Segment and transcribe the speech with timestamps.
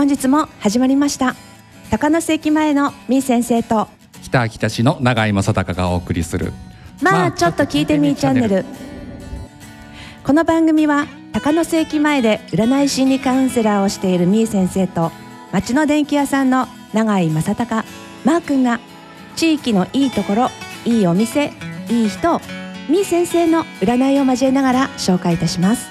[0.00, 1.36] 本日も始まりました。
[1.90, 3.86] 高野駅前のみー先生と
[4.22, 6.54] 北秋田市の永井正隆がお送りする
[7.02, 8.64] まあちょっと聞いてみーチャンネル。
[10.24, 15.12] この番組は高野駅前で占い心理カウンセラーをしているみー先生と
[15.52, 17.86] 町の電気屋さんの永井正隆
[18.24, 18.80] マー君が
[19.36, 20.48] 地域のいいところ
[20.86, 21.52] いいお店
[21.90, 22.40] いい人
[22.88, 25.90] みー先生の占いを交えながら紹介いたします。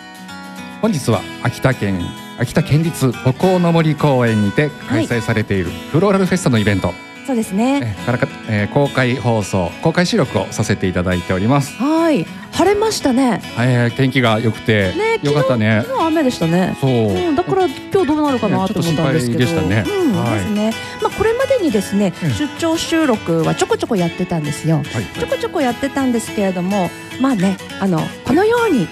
[0.81, 1.99] 本日は秋田県
[2.39, 6.93] 秋田県立歩行の森公園にて開催されているフローラルフェスタのイベント、
[7.27, 7.95] そうですね。
[8.02, 12.25] えからか、えー公開放送公開収録をさせていただいております、はい。
[12.53, 13.41] 晴れましたね。
[13.57, 15.81] えー天気が良くて、ねよかったね。
[15.85, 16.77] 昨日雨でしたね。
[16.79, 20.05] そう、うん、だから今日どうなるかなねと思ったんですけど、ちょっと心配でしたね。
[20.05, 20.34] うん、はい。
[20.35, 20.73] ですね。
[21.01, 22.32] まあこれまでにですね、うん。
[22.32, 24.77] 出張収録はちょこちょこやってたんですよ。
[24.77, 24.85] はい。
[25.20, 28.87] ちょこちょこやってたんですけれども、まあね、あのこのように、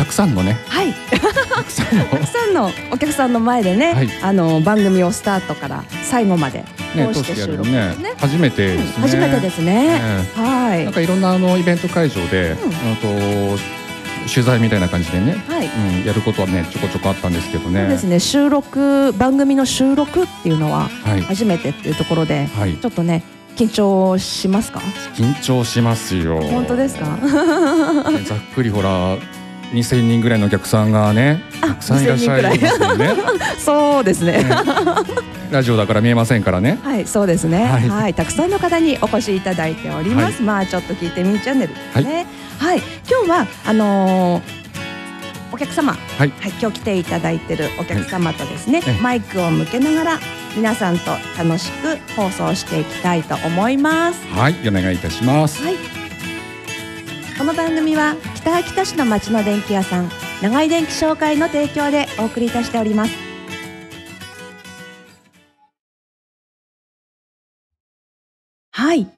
[0.00, 6.64] たくさんのねはい、たくさんのたくさんのお客さんの前でね、はいあの番組をスタートから最後まで
[6.96, 7.94] ね通して収録ね。
[7.96, 10.00] ね初めてうんですね、初めてですね。
[10.36, 10.94] えはいえなん。
[10.94, 13.80] かいろんなあのイベント会場で、うんあと
[14.32, 15.66] 取材みたいな感じでね、はい。
[15.66, 17.80] うん、やることはねちょこちょこあったんですけどね。
[17.80, 18.20] そうですね。
[18.20, 23.22] 収録番組の収録っていうのははい初めてっていうところで、はいちょっとね
[23.56, 24.80] 緊張しますか？
[25.14, 26.40] 緊張しますよ。
[26.40, 27.16] 本当ですか？
[28.10, 29.16] ねざっくりほら
[29.72, 33.14] 2000人ぐらいのお客さんがねあたくさんいらっしゃいますよね。
[33.58, 34.32] そうですね。
[34.32, 34.50] ね
[35.50, 36.78] ラジオだから見えませんからね。
[36.82, 37.64] はい、そうですね。
[37.64, 40.42] は、はいいたくさんの方にお越しいただいております。
[40.42, 42.26] まあ、ちょっと聞いてみーチャンネルですね。
[42.58, 44.60] はい、今日は、あのー
[45.52, 50.18] お客様、はいはい、今日来ていただいてるお客様とですね、ええマイクを向けながら。
[50.56, 54.26] 皆さんと楽しく放送していきたいと思います。
[54.28, 55.62] はい、お願いいたします。
[55.62, 55.99] はい。
[57.40, 60.10] この番組は北秋田市の町の電気屋さん
[60.42, 63.14] 長井電気商会の提供でお送りいたしております。
[68.72, 69.08] はい。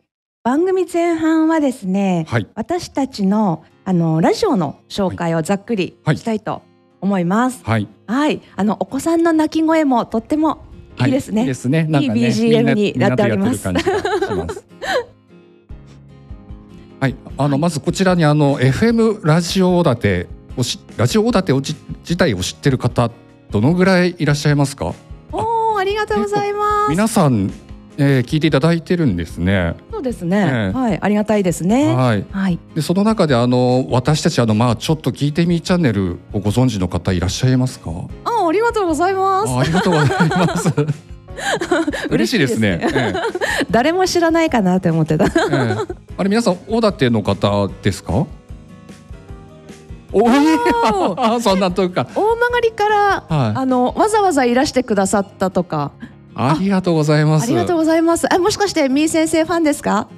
[0.44, 6.62] 番組前半はですね、はい、私たちのあのラジオの紹介をざっくりはいしたいと
[7.00, 7.65] 思います。
[7.65, 8.41] はい、はい。
[8.54, 10.65] あのお子さんの泣き声もとっても
[11.04, 11.41] いいですね。
[11.41, 13.69] はいいいですね、いい BGM になっております
[17.03, 23.11] はい、あの、まずこちらにあの FM ラジオ大手をしラジオ大手をじ自体を知ってる方
[23.51, 24.95] どのぐらいいらっしゃいますか？
[25.33, 26.91] おお、ありがとうございます。
[26.91, 27.51] 皆さん、
[27.97, 29.75] えー聞いていただいてるんですね。
[29.91, 30.49] そうですね。
[30.49, 31.93] ええはい、ありがたいですね。
[31.93, 32.25] はい。
[32.31, 32.61] はい。
[32.77, 37.91] でその中であの私たちあのまあちょっと聞いてみーチャンネルをご存知の方いらっしゃいますか？
[38.27, 39.53] あ、ありがとうございます。
[39.53, 40.73] あありがとうございます。
[42.10, 42.78] 嬉しいですね。
[42.82, 43.15] 嬉しいえ
[43.70, 45.25] 誰も知らないかなって思ってた。
[45.25, 48.26] えええあれ皆さん大館の方ですか？
[50.15, 50.32] おい
[51.16, 52.06] お そんなというか。
[52.15, 52.97] 大曲から、
[53.28, 55.92] はいあのわざわざいらしてくださったとか。
[56.34, 57.44] ありがとうございます。
[57.44, 58.32] ありがとうございます。
[58.32, 60.09] あ、もしかしてみー先生ファンですか？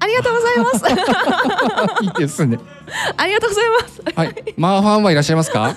[0.00, 2.02] ありがとうございます。
[2.04, 2.58] いいですね。
[3.16, 4.02] ありがとうございます。
[4.16, 4.54] はい。
[4.56, 5.74] マーファンはいらっしゃいますか？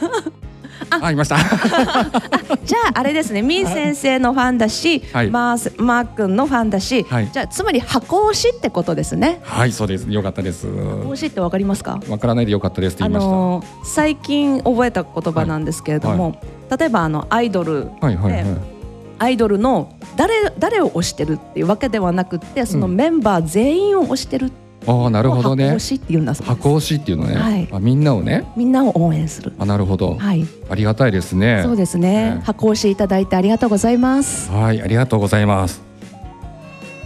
[0.89, 1.37] あ、いました。
[2.65, 9.39] じゃああれですね、みー先生のファンだし、はいマースマー君のファンだし、はいじゃあつまり箱推しってことですね。
[9.43, 10.09] はい、そうです。
[10.09, 10.67] よかったです。
[10.67, 11.99] 箱推しってわかりますか？
[12.09, 13.29] わからないでよかったですあ言いました。
[13.31, 16.39] のー最近覚えた言葉なんですけれども、
[16.77, 18.43] 例えばあのアイドルはいはいはい。
[18.43, 18.75] ね
[19.17, 24.51] アイドルの誰誰を推してるっていうわけではなくってそのメンバー全員を推してる
[24.87, 25.79] ああ、なるほどね箱推。
[25.79, 27.35] しっていうんだそうです箱推しっていうのね。
[27.35, 28.45] はいあ、みんなをね。
[28.55, 30.15] みんなを応援するあ、なるほど。
[30.15, 31.61] はいありがたいですね。
[31.63, 35.81] そうですねね箱推しいただいてありがとうございますはい、ありがとうございます。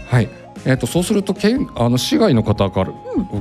[0.07, 0.29] はい、
[0.66, 2.91] えっ、とそうすると県あの市外の方から、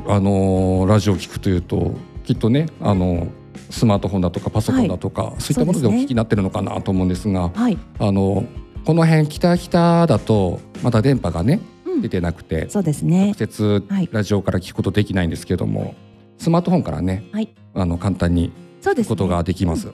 [0.08, 1.94] あのーラジオを聞くというと
[2.24, 3.28] きっとねあの
[3.70, 8.44] スマートフォンだとかパソコンだとか、そういったものでお聞きになってるのかなと思うんですが、はい、あの
[8.84, 11.62] この辺北北だとまだ電波がねうん
[12.02, 13.24] 出てなくて、そうですね。
[13.26, 14.08] 直接はい。
[14.12, 15.94] ラジオから聞くことできないんですけども、
[16.38, 17.54] スマートフォンからね、はい。
[17.74, 19.92] あの簡単にそうです、ね、聞くことができます。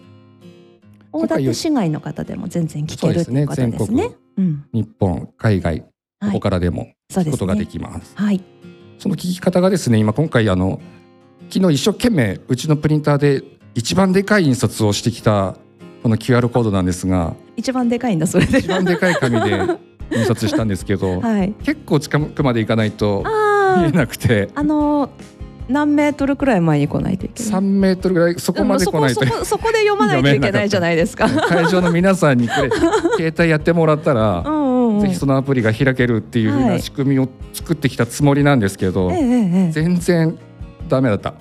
[1.13, 4.01] 大館市外の方でも全然聞けるということですね。
[4.01, 4.65] 全国うん。
[4.73, 5.87] 日本海外こ
[6.21, 6.33] はい。
[6.33, 8.13] こからでも聞くことがでねきます。
[8.17, 8.41] はい。
[8.99, 10.81] その聞き方がですね今今回あの
[11.51, 13.43] 昨日一生懸命うちのプリンターで
[13.75, 15.57] 一番でかい印刷をしてきた
[16.03, 18.59] この QR コードなんですが一番でかいんだそれで。
[18.61, 19.51] 一番でかい紙で
[20.13, 21.55] 印刷したんですけど、はい。
[21.63, 24.49] 結構近くまで行かないとあ見えあなくて。
[24.55, 25.11] あのー
[25.69, 31.29] 何メートルくらい前に来ないといけない？3メートルぐらいそこまで来ないとでも そこで読まないといけないじゃないですか。
[31.29, 32.71] 会場の皆さんにこれ
[33.17, 34.59] 携帯やってもらったらう、んう
[34.93, 35.01] んうん。
[35.01, 39.71] ぜひそのアプリが開けるっていう風はない仕組みを作ってきたつもりなんですけど、ええええええ。
[39.73, 40.39] 全然
[40.89, 41.33] ダメだった。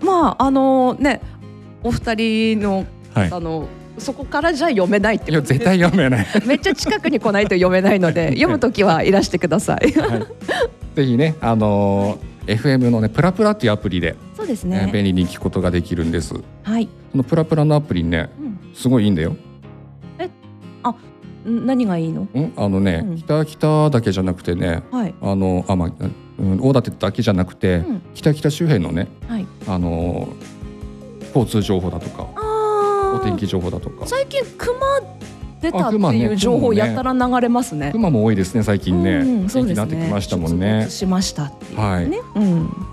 [0.00, 1.20] まああのね
[1.82, 3.28] お二人のはい。
[3.32, 3.66] あの
[3.98, 6.26] そこからじゃあ読めないっていや絶対読めない。
[6.46, 9.92] めっちゃ近くに来ないと読めないので 読むときはいらしてください。
[9.92, 10.26] はい
[10.94, 14.90] ぜひねあのー FM のねプラプラっていうアプリで、そうですねね。
[14.92, 16.32] 便利に聞くことができるんです。
[16.62, 16.86] はい。
[16.86, 19.36] このプラプラのアプリねうんすごいいいんだよ。
[21.48, 22.22] ん何がいいの？
[22.22, 22.52] ん？
[22.56, 25.14] あのね、うん北北だけじゃなくてねはい。
[25.22, 25.90] あのあまあ、
[26.38, 29.46] うん、大館だけじゃなくて、うん北北周辺のねはい。
[29.66, 30.28] あの
[31.34, 32.45] 交通情報だとかああ。
[33.16, 34.74] お天気情報だとか最近熊
[35.60, 37.90] 出たっていう情報やたら流れますね。
[37.92, 39.84] 熊も多いですね最近ね、うんうん、そうですね。
[39.86, 41.82] になってきましたもんねしましたっていうね。
[41.82, 42.04] はい
[42.36, 42.86] うん。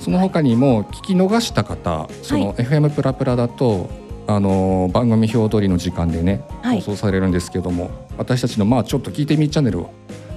[0.00, 3.88] その他にも聞き逃した方その FM プラプラだと
[4.26, 9.90] あの番組表通りの時間でねはい放送されるんですけども、私たちのまあちょっと聞いてみチャンネルを、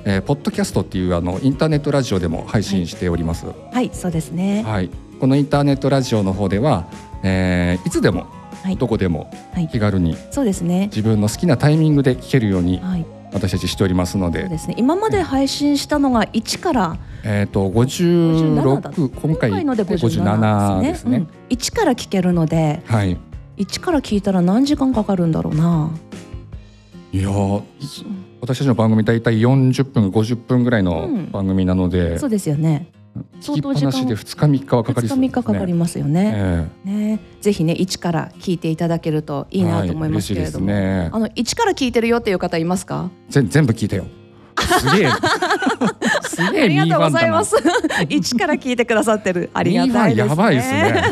[0.06, 3.46] えーポッドキャストっていうあのインターネットラジオでも配信しております。
[3.46, 4.64] はい、そうですね。
[4.64, 4.90] はい、
[5.20, 6.88] このインターネットラジオの方では、
[7.24, 8.28] えーいつでも
[8.64, 10.88] はいどこでもはい気軽にそうですね。
[10.88, 14.76] 自分の好きなタイミングで聞けるようにはい、私たちしておりますので、そうですね。
[14.78, 20.92] 今まで配信したのが1からえっ、と57だ56今回のでで57 57でね。
[20.92, 21.18] ですすね。
[21.18, 23.18] うん、1から聞けるので、はい。
[23.58, 25.92] 1から聞いたら何時間かかるんだろうな。
[27.12, 27.62] いやー
[28.42, 32.88] 私たちの番組大体40分50分ぐらいのうん番組なので、そうですよね。
[33.42, 35.80] 聞きっぱなしで2日3日はかかり2日そうです3日かかりね。
[35.80, 36.68] ますよね。
[36.86, 43.10] えね、ぜひね1から聞いていただけるといいなと思いますけれども、はいねあの1から聞いてるよっていう方いますか？
[43.30, 44.06] え全全部聞いたよ。
[44.60, 45.10] すげえ。
[46.28, 47.56] すげえありがとうございます。
[47.56, 50.30] 1から聞いてくださってるありがたいですね。
[50.30, 51.04] やばいですね。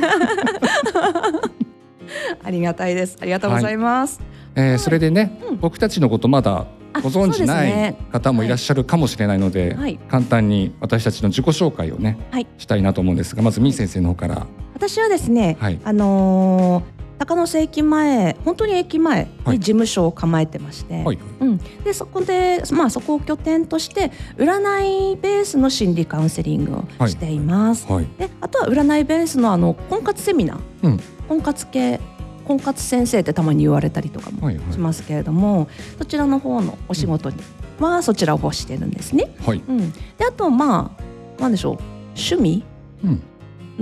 [2.43, 3.17] ありがたいです。
[3.21, 4.19] ありがとうございます。
[4.55, 6.65] えーそれでね、うん僕たちのことまだあ
[7.01, 7.97] ご存知ないね。
[8.11, 9.99] 方もいらっしゃるかもしれないので、はい。
[10.09, 12.47] 簡単に私たちの自己紹介をね、はい。
[12.57, 14.47] したいなと思うんですがまずみー先生の方から。
[14.73, 15.79] 私はですね、はい。
[15.83, 19.57] あのー高野瀬駅前本当に駅前はい。
[19.57, 21.19] に事務所を構えてまして、はい。
[21.39, 27.89] うん、でそこで、まあ、そこを拠点として占いベースの心理カウンセリングをしています。
[27.89, 28.07] はい。
[28.17, 30.99] であとは占いベースのあの婚活セミナー、うん。
[31.29, 31.99] 婚活系
[32.45, 34.73] 婚活先生ってたまに言われたりとかもはいはい。
[34.73, 37.35] しますけれども、そちらの方のお仕事に
[37.79, 39.35] はそちらを欲してるんですね。
[39.45, 39.97] はい、うん、で
[40.27, 40.95] あとま
[41.37, 41.77] あなんでしょう。
[42.17, 42.63] 趣味？
[43.03, 43.21] うん、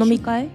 [0.04, 0.50] 飲み会？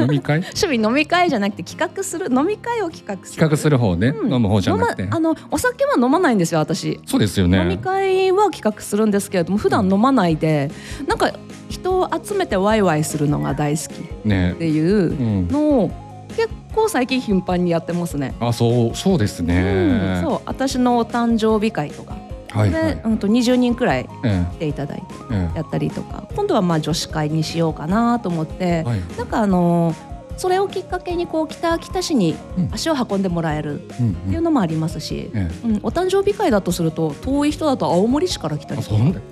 [0.00, 0.40] 飲み会？
[0.58, 2.26] 趣味飲み会じゃなくて企画する？
[2.34, 3.38] 飲み会を企画する？
[3.38, 4.32] 企画する方ね、うん。
[4.34, 5.02] 飲む方じゃなくて。
[5.04, 7.60] 飲まあのお酒は飲まないんですよ私、そうですよね。
[7.60, 10.70] 飲み会は企画するんですけれども普段飲まないで
[11.06, 11.32] なんか
[11.68, 15.48] 人を集めてワイワイするのが大好きっねていううん。
[15.48, 15.90] のを
[16.36, 18.34] 結構最近頻繁にやってますね。
[18.40, 22.16] あそうそうですうんね、そう私のお誕生日会とか、
[22.50, 22.96] はいはい。
[22.96, 25.56] で、うん、と20人くらいえ来ていただいてええ。
[25.56, 26.24] やったりとか。
[26.34, 28.54] 今度はまあ女子会にしようかなと思って。
[28.58, 29.00] え、はい。
[29.16, 29.94] なんかあの
[30.36, 32.68] それをきっかけにこう北秋田市にうん。
[32.72, 34.14] 足を運んでもらえるっうん。
[34.14, 35.68] ていうのもありますし、ええ。
[35.68, 38.82] うん、お誕生日会だとすると遠い人だと青森市から来たり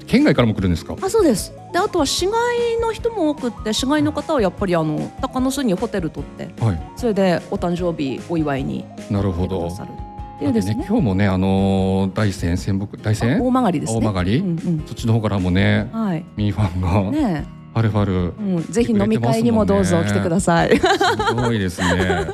[0.06, 0.96] 県外からも来るんですか？
[1.00, 1.52] あそうです。
[1.72, 2.34] であとは市外
[2.80, 6.82] の人も多くって市外の方はやっぱりあの鷹の巣にホテル取ってはい。
[6.96, 9.68] それでお誕生日お祝いになるほど。
[9.68, 9.88] 来てくださる
[10.36, 10.84] っていうですね。
[10.88, 14.00] 今日もねあのー大山仙北大あ山大曲ですね。
[14.00, 14.38] 大曲？
[14.38, 14.84] うんうん。
[14.86, 16.24] そっちの方からもねはい。
[16.36, 20.78] ミーファンがねはるはるえ、うん、ぜひ飲み会にもどうぞ来てください。
[20.78, 22.28] すごいですね。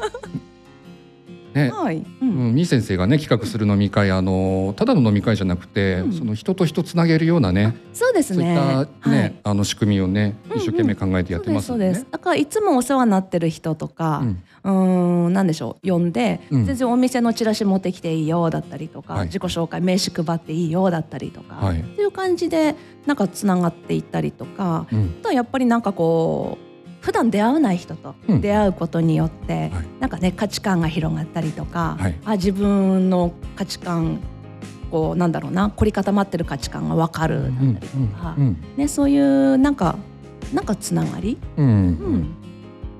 [1.54, 6.12] ね、はい、う、うんん、みー先生がね企画する飲み会あのただの飲み会じゃなくて、うん。
[6.12, 8.54] その人と人つなげるようなねそうですそういっね。
[9.02, 9.34] たね、はい。
[9.44, 11.66] あの仕組みをね一生懸命考えてやってます。
[11.68, 12.12] そうですそうです。
[12.12, 14.42] だからいつもお世話になってる人とかうん。
[14.62, 16.64] うーんなんでしょう呼んで、うん。
[16.66, 19.26] 全然お店のチラシ持ってきていいよだったりとか、はい。
[19.26, 21.80] 自己紹介名刺配っていいよだったりとか、はい。
[21.80, 22.76] っていう感じで
[23.06, 25.14] なんかつながっていったりとかうん。
[25.20, 26.69] あとはやっぱりなんかこう
[27.00, 28.40] 普段出会わない人とうん。
[28.40, 29.72] 出会うことによって、はい。
[30.00, 32.14] なんかね価値観が広がったりとか、はい。
[32.24, 34.20] あ自分の価値観
[34.90, 37.42] こうなんだろうな凝り固まってる価値観が分かる。
[37.42, 38.56] だったりとか、うん。
[38.76, 39.96] ね、そういうなんか
[40.52, 41.72] なんかつながり、うんうん。
[41.72, 41.80] う
[42.16, 42.34] ん。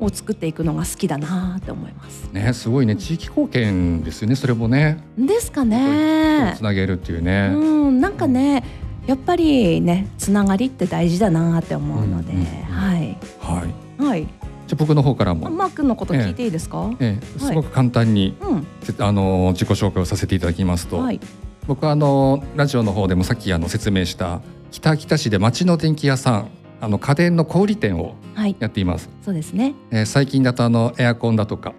[0.01, 2.31] を作っていくのが好きだなって思います。
[2.33, 2.97] ねすごいね。
[2.97, 5.05] 地域貢献ですよねそれもね。
[5.19, 6.55] ですかね。
[6.57, 6.63] つ。
[6.63, 7.53] なげるっていうね。
[7.55, 8.65] うん、なんかね
[9.07, 12.45] やっぱりねつながりって大事だなって思うので、うんうん。
[12.47, 13.19] はい。
[13.41, 13.90] はい。
[14.01, 14.23] はい。
[14.23, 14.33] じゃ
[14.73, 16.91] あ僕の方からあも、マー君のこと聞いていいですか？
[17.01, 21.21] ええ、すごく簡単に、うん、せあの自己紹介をさせていただきますと、はい。
[21.67, 24.41] 僕はあのラジオの方でもさっきあの説明した
[24.71, 26.49] 北秋田市で町の電気屋さん
[26.81, 28.57] あの家電の小売店をはい。
[28.59, 29.75] やっています、そうですね。
[29.91, 31.75] えー最近だとあのエアコンだとか、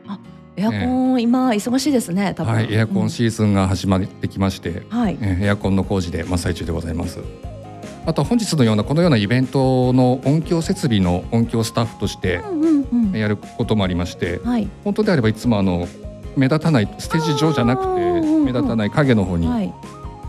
[0.57, 2.33] エアコン、今忙しいですね。
[2.35, 2.53] 多分。
[2.53, 5.17] はい、エアコンシーズンが始まってきまして、うんはい。
[5.21, 7.19] えーエアコンの工事で真っ最中でございます
[8.05, 13.11] あと本日のようなこのようなイベントの音響設備の音響スタッフとしてうんうんうん。
[13.17, 14.67] やることもありましてはい。
[14.83, 15.87] 本当であればいつもあの
[16.35, 17.89] 目立たないステージ上じゃなくて
[18.39, 19.61] 目立たない影の方には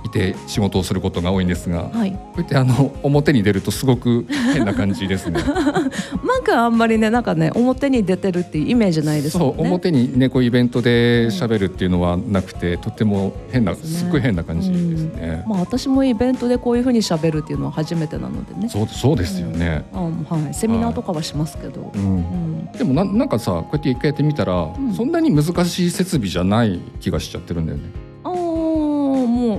[0.05, 2.11] いいて仕事をすることが多いんですが、こはい。
[2.11, 5.41] うやってあの表に出るとすごく変な感じですね。
[5.43, 9.61] マー君はあんまりねなんかね表に出てるっていうイメージないですそう。
[9.61, 15.45] 表にねこうイベントで喋るっていうのはなくて、とても変なねすっごい変な感じですね。
[15.47, 18.69] まあ私もイベントでこういうふうに喋るっていうのは初めてなのでね。
[18.69, 19.85] そうそうですよね。
[19.93, 20.55] あはい。
[20.55, 21.93] セミナーとかはしますけど。
[21.95, 22.73] うんうん。
[22.73, 27.85] でもななんかさこうやって一回やってみたら、んそんなに難しい設備じゃない気がしちゃってるんだよね。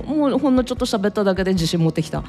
[0.02, 2.22] もうもうほんのちょっと喋っただけで自信持ってきた。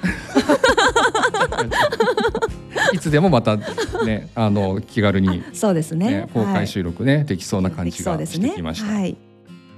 [2.94, 3.58] いつでもまた
[4.06, 6.06] ね あの気軽に、そうですね。
[6.10, 8.92] ね、公開収録ね、できそうな感じがしてきました。
[8.92, 9.18] はい。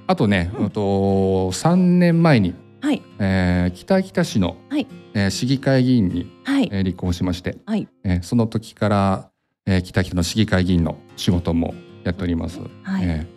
[0.08, 3.02] あとね、うんあと3年前に、はい。
[3.20, 6.70] えー北北市の、はいえー市議会議員に、はい。
[6.72, 7.88] えー立候補しまして、はい。
[8.04, 9.30] えーその時から、
[9.66, 12.60] えー北北の市議会議員の仕事もやっております。
[12.84, 13.04] はい。
[13.04, 13.37] えー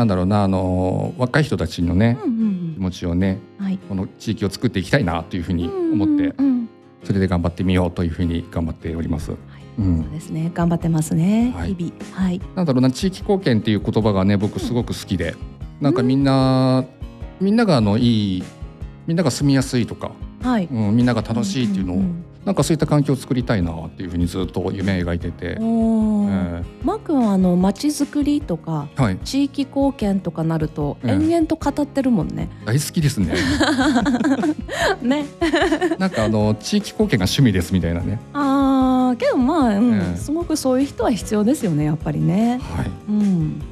[0.00, 3.66] なんだろうなあのー若い人たちのね、うんうん気持ちをねうん。
[3.66, 3.78] はい。
[3.86, 6.68] この地域を作っていきたいなというふうに思って、うんうんうん
[7.02, 9.32] それで頑張ってみようというふうに頑張っております。
[9.78, 10.50] うんそうですね。
[10.52, 11.52] 頑張ってますね。
[11.56, 12.14] はい日々。
[12.14, 12.40] はい。
[12.54, 15.34] なんだろうな地域貢献っていう言葉がね僕すごく好きで、
[15.80, 16.84] なんかみんな、
[17.40, 18.44] みんながあのいい
[19.06, 20.68] みんなが住みやすいとか、はい。
[20.70, 26.62] うん、みんなが楽しいっていうのを、んんなんかそういった環境を作りたいなっていうふうにずっと夢描いてて、うんおー。
[26.62, 29.18] えマー君はあの街づくりとかーはい。
[29.18, 31.10] 地域貢献とかなるとええ。
[31.12, 32.48] 延々と語ってるもんね。
[32.64, 33.34] 大好きですね。
[35.02, 35.26] ね。
[35.98, 38.18] なんかあの地域貢献が趣味ですみたいなね。
[38.32, 40.16] ああけどまあ、うんええ。
[40.16, 42.58] すごくそういう人は必要ですよねやっぱりね。
[42.74, 43.62] はい、うん。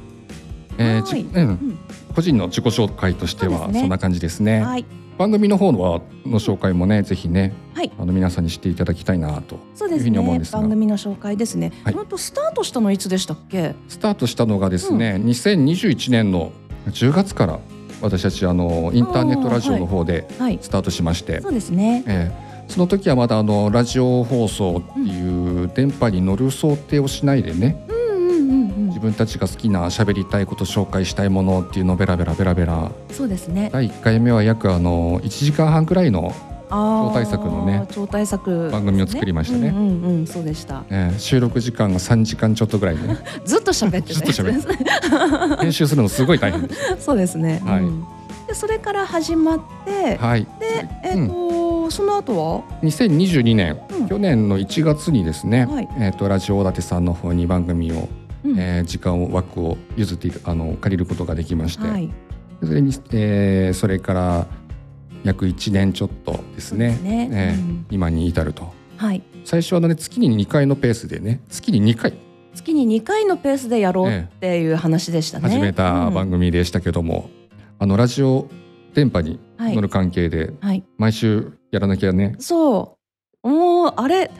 [0.77, 1.77] えーうん、
[2.15, 4.61] 個人の自己紹介としてはそんな感じですね。
[4.61, 4.85] はい。
[5.19, 7.91] 番組の方はの紹介もねぜひねはい。
[7.99, 11.73] あの皆さんにしていただきたいなとそうですいうふうに思うんねですが番組の紹介ですね。
[11.83, 13.75] はい本当スタートしたのいつでしたっけ？
[13.89, 16.53] スタートしたのがですね、2021年の
[16.87, 17.59] 10月から
[18.01, 20.57] 私たちあのインターネットラジオの方ではい。
[20.61, 22.03] スタートしまして、そうですね。
[22.07, 27.88] えーその時はまだあのラジオ放送っていう電波に乗る想定をしないでねうんうんうんうん
[28.99, 29.09] 自。
[29.09, 33.69] 分たちが好きな喋りたいこと紹介したいものっていうのをベラベラベラベラそうですね。
[33.71, 36.33] 第1回目は約あの1時間半くらいの。
[36.69, 40.83] 超大作のね超大作、番組を作りましたねうんうんうんそうでした。
[40.89, 46.97] えー収録時間が3時間ちょっとぐらいね ずっと喋ってずっと喋って 編集するのすごい大変です。
[46.99, 47.61] そうですね。
[47.65, 48.05] はいうん
[48.47, 58.09] でそれから始まって、はい、でえっ、と、その後は？2022年、うん去年の1月にですね、はいえー、とラジオ大館さんの方に番組を、
[58.43, 58.59] うん。
[58.59, 62.09] えー時間を枠を譲っていたあの借りることができまして、はい。
[62.63, 64.47] それに、えーそれから
[65.23, 66.89] 約1年ちょっとですね。
[66.89, 67.29] ですね。
[67.31, 67.85] えーうん。
[67.89, 68.71] 今に至ると。
[68.97, 69.21] はい。
[69.45, 72.13] 最初はね月に2回のペースでね月に2回。
[72.53, 75.49] 月に2回のペースでやろうっていう話でしたね。
[75.49, 77.29] 始めた番組でしたけども、
[77.77, 78.47] あのラジオ
[78.93, 79.75] 電波にはい。
[79.75, 80.83] 乗る関係ではい。
[80.97, 82.97] 毎週やらなきゃね、そ
[83.43, 83.49] う。
[83.49, 84.31] もうあれ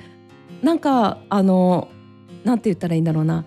[0.63, 1.87] なんかあの
[2.43, 3.45] なんて言ったらいいんだろうな。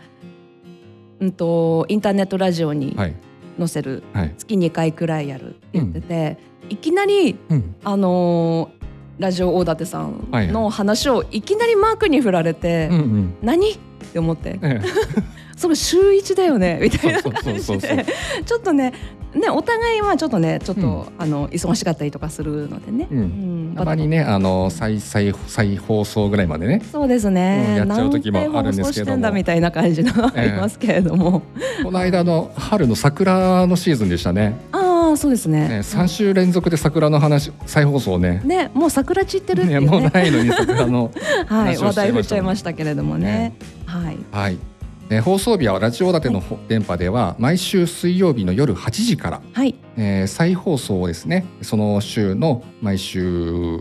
[1.22, 3.14] うんとインターネットラジオにはい。
[3.58, 6.38] 載せる、はい、月2回くらいやるって言ってて、
[6.70, 8.82] いきなりうん、あのー
[9.18, 10.52] ラジオ大館さんはいはい。
[10.52, 13.34] の話をいきなりマークに振られて、うんうん。
[13.42, 13.72] 何？
[13.72, 13.78] っ
[14.12, 14.58] て思って。
[14.62, 14.80] え
[15.54, 16.78] それ週一だよね？
[16.82, 18.06] みたいな感じで。
[18.46, 18.92] ちょっとね
[19.34, 23.18] ねお互いはちょっとねちょっと、うんあの忙しかったりとかするのでね、うん。
[23.18, 23.22] う
[23.72, 23.74] ん。
[23.76, 26.82] たまにねあの再再再放送ぐらいまでね。
[26.90, 28.72] そうですね、うんやっちゃう時もあるんですけども。
[28.72, 31.42] 何回放送してんだみたいな感じのがありますけれども、
[31.82, 34.58] この間の春の桜のシーズンでしたね。
[34.72, 35.68] ああそうですね。
[35.68, 38.42] ね3週連続で桜の話再放送ね。
[38.44, 39.86] ねもう桜散ってるっていねうね。
[39.86, 41.10] もうないのに桜の
[41.46, 43.54] はい、話を話題振っちゃいしてましたもんましたけれどもね。
[43.86, 44.18] はい。
[44.30, 44.58] はい、
[45.12, 49.74] ね、放送日はラジオ立てのほ電波では毎週水曜日の夜8時から、はい。
[49.98, 53.80] えー再放送をですねその週の毎週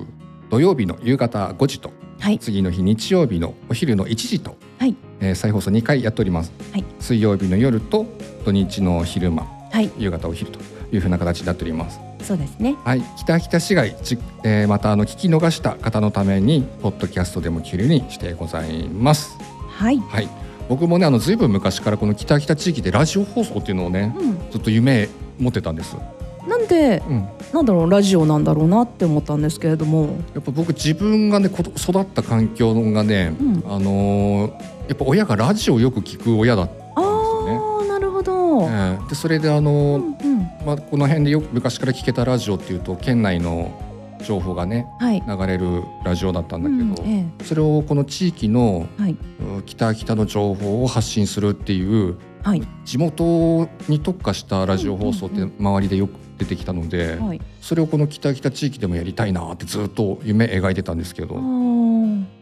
[0.50, 2.38] 土曜日の夕方5時とはい。
[2.38, 4.96] 次の日日曜日のお昼の1時と、はい。
[5.22, 6.84] えー再放送2回やっております、はい。
[7.00, 8.06] 水曜日の夜と
[8.44, 9.90] 土日の昼間はい。
[9.98, 10.60] 夕方お昼と
[10.92, 11.98] いうふうな形になっております。
[12.24, 12.76] そうですね。
[12.84, 19.38] はい、北秋田市街、じえーまたあの聞き逃した方のためにポッドキャストでも聞けるようにしてございます。
[19.70, 20.30] はい、はい、
[20.72, 25.98] 僕もねあのずいぶん昔からこの北秋田地域でラジオ放送っていうのをねうずっと夢持ってたんです。
[25.98, 34.52] ん、なんでうん、なんだろうラジオなんだろうなって思ったんですけれども、やっぱ僕自分がねこと育った環境がね、うん、あのー
[34.88, 37.60] やっぱ親がラジオをよく聞く親だったんですあよね。
[37.82, 43.91] あなるほど、えーでそれであのうーんうん、まあ、この辺でよく昔から聞けたラジオっていうと県内の
[44.22, 45.22] 情報がねはい。
[45.28, 49.18] 流れるラジオだったんだけど、うんえそれをこの地域のえはい。
[49.40, 52.62] うん北秋田の情報を発信するっていうはい。
[52.86, 57.42] 地元に特化したラジオ放送って周りでよく出てきたので、はい。
[57.62, 61.36] それをこの北北地域でもやりたいなってずっと夢描いてたんですけど、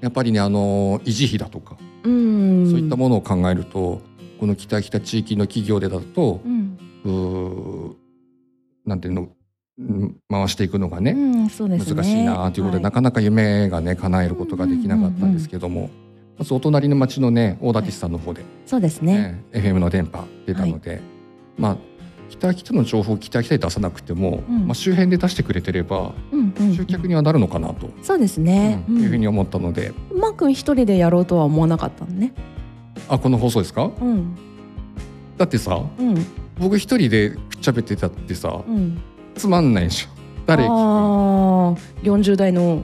[0.02, 2.70] やっぱりねあの維持費だとか、うん。
[2.70, 4.02] そういったものを考えると
[4.40, 6.78] この北北地域の企業でだとう、ん。
[7.04, 7.94] うー
[8.86, 9.30] なんていうのうん
[10.30, 11.50] 回していくのがね、うんね。
[11.50, 12.84] 難しいなということで、はい。
[12.84, 15.90] なかなか夢がね叶えることができなかったんですけども、
[16.38, 19.42] まずお隣の町のね大館市さんの方で、そうですね。
[19.54, 21.02] ね FM の電波出たので、
[21.58, 21.78] まあ
[22.30, 24.68] 北北の情報を北北で出さなくても、うん。
[24.68, 28.84] まあ、周辺で出してくれてればうんうん集客にはなるのかなと、そうですね。
[28.90, 29.94] うんいうふうに思ったので。
[30.14, 32.34] マー君一人でやろうとは思わなかったのね。
[33.08, 33.90] あこの放送ですか？
[34.02, 34.36] うん。
[35.38, 36.16] だってさうん。
[36.60, 39.02] 僕一人でくっちゃべってたってさうん
[39.40, 40.10] つまんないでしょ。
[40.46, 40.66] 誰？
[40.66, 40.70] ああ
[42.04, 42.84] 40代の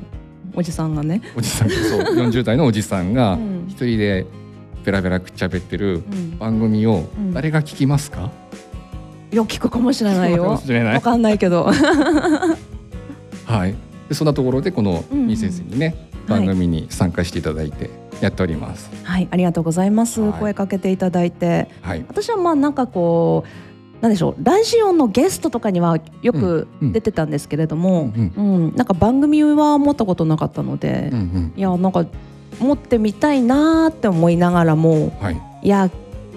[0.55, 1.21] おじさんがね。
[1.35, 1.99] おじさんそう。
[2.15, 3.65] 40代のおじさんがうん。
[3.67, 4.25] 一人で
[4.85, 6.37] ペラペラくっちゃべってるうん。
[6.39, 7.33] 番組をうん。
[7.33, 8.31] 誰が聞きますか、
[9.31, 10.43] いや聞くかもしれないよ。
[10.45, 11.69] わかんないけど。
[13.45, 13.75] はい。
[14.07, 15.19] でそんなところでこのうん。
[15.19, 15.95] うんみー先生にね、
[16.27, 17.89] 番組に参加していただいて
[18.21, 18.89] やっております。
[19.03, 20.33] はいありがとうございます、はい。
[20.39, 21.67] 声かけていただいて。
[21.81, 23.49] はい、私はまあなんかこう
[24.01, 26.91] なんでしょうラジオのゲストとかにはよくうんうん。
[26.93, 28.75] 出てたんですけれども、うんうん。
[28.75, 31.53] なんか番組は持ったことなかったので、うんうん。
[31.55, 32.05] いやなんか
[32.59, 35.89] 持ってみたいなーって思いながらもはい、いや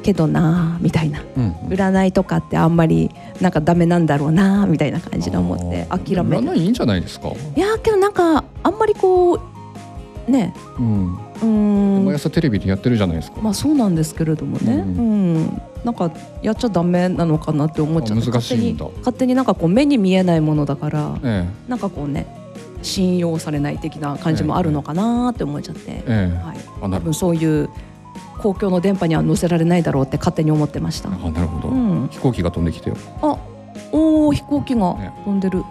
[0.03, 1.21] けどなーみたいな。
[1.37, 1.53] うんうん。
[1.69, 3.11] 占いとかってあんまり
[3.41, 7.29] なんかダメなんだろうなーみたいな感じで思って諦めて占いいいんじゃないですか？
[7.29, 10.55] いやけどなんかあんまりこうね。
[10.79, 12.05] うん、うーん。
[12.05, 13.41] 毎朝テレビでやってるじゃないですか。
[13.41, 15.37] まあそうなんですけれどもね、ううん。
[15.45, 16.11] んなんか
[16.43, 18.29] やっちゃダメなのかなって思っちゃって。
[18.29, 18.87] あ難しいんだ。
[18.99, 22.27] 勝手になんかこう目に見えないものだからえなんかこうね
[22.83, 26.33] 信用されない的な感じもあるのかなって思っちゃって、ええ。
[26.33, 27.69] えはい、多分そういう
[28.39, 31.09] 公共の電波には載せられないだろうって勝手に思ってました。
[31.09, 32.97] あなるほど、うん、飛行機が飛んできてよ。
[33.23, 33.37] あ
[33.93, 35.13] おー飛行機がね。
[35.25, 35.65] 飛んでる。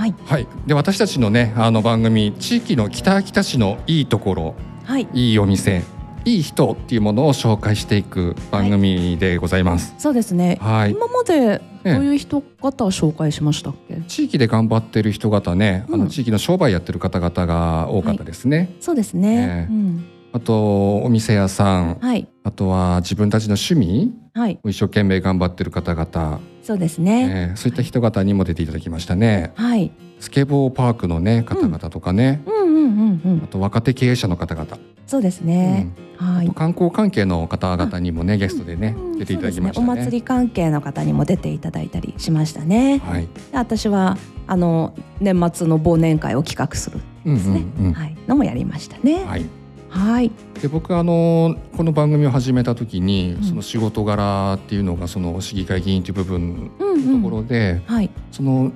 [0.00, 0.46] はいはい。
[0.66, 5.82] で私たちのねあの番組地域の北秋田市のいいところ、はいいいお店、
[6.24, 9.94] いい人っていうものを紹介していく番組でございます。
[9.98, 10.56] そうですね。
[10.58, 10.92] はい。
[10.92, 13.96] 今までええどういう人方を紹介しましたっけ？
[14.08, 18.74] 地域で頑張ってる人方ね、あうんの地域の商売やってる方々が多かったですね。
[18.80, 19.66] そうですね。
[19.68, 27.48] ええうん、あとお店屋さん、はいあとは自分たちの趣味はいを一生懸命頑張ってる方々、そうですね。
[27.48, 29.52] ええそういった人方にも出ていただきましたね。
[29.56, 29.92] はい。
[30.20, 33.46] スケボーパークのね方々とかね、うんうんうんうんあ。
[33.46, 35.92] と若手経営者の方々、そうですね。
[36.16, 36.52] はいうんあと。
[36.52, 39.86] 観光関係の方々にもねゲストでね、うん出ていただきましたね。
[39.86, 42.98] ねお祭り関係の方にも出ていただいたりしましたね。
[42.98, 43.22] はい。
[43.22, 44.16] で私は
[44.46, 47.64] あの年末の忘年会を企画するうんですね。
[47.78, 47.92] うんうん。
[47.92, 48.16] はい。
[48.26, 49.24] のもやりましたね。
[49.24, 49.44] はい。
[49.90, 50.30] はい。
[50.60, 53.44] で僕あのこの番組を始めた時に、うん。
[53.44, 57.06] その仕事柄っていうのがその市議会議員という部分うんうん。
[57.22, 58.10] のところで、はい。
[58.30, 58.72] その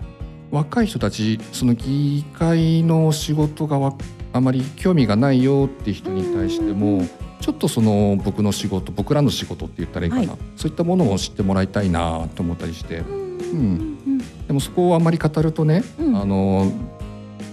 [0.51, 3.95] 若い人たちその議会の仕事がわ
[4.33, 10.39] あまり興味がないよって人に対しても、うんちょっとその僕の仕事僕らの仕事って言ったらいいかな、はい。
[10.57, 13.01] そういったものを知ってもらいたいなと思ったりして。
[13.01, 13.19] うん。
[13.53, 14.19] うん。
[14.47, 16.17] でもそこをあまり語るとね、うん。
[16.17, 16.73] あの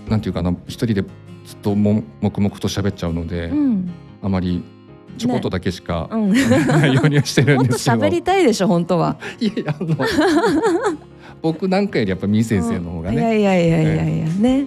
[0.07, 1.03] なんていうかな一人で
[1.61, 3.57] とも黙々と喋っちゃうので、うん。
[3.57, 3.91] うん。
[4.21, 4.63] あまり
[5.17, 6.33] ちょこっとだけしか、うん。
[6.67, 8.01] ないようにはしてるんですけど。
[8.05, 9.17] 喋りたいでしょ本当は。
[9.39, 9.95] いやあの
[11.41, 14.65] 僕なんかよりやっぱみー先生の方がいやね、いやいやいやいやね。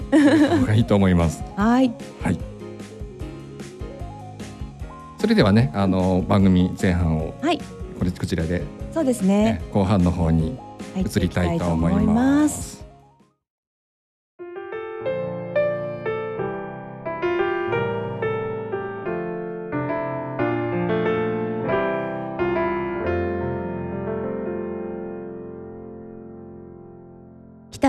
[0.76, 1.42] いいと思います。
[1.56, 1.92] はい。
[2.22, 2.38] はい。
[5.18, 7.58] それではねあの番組前半をはい。
[7.98, 9.62] これこちらで、そうですねね。
[9.72, 10.56] 後半の方に
[10.96, 12.63] 移りたいと思います。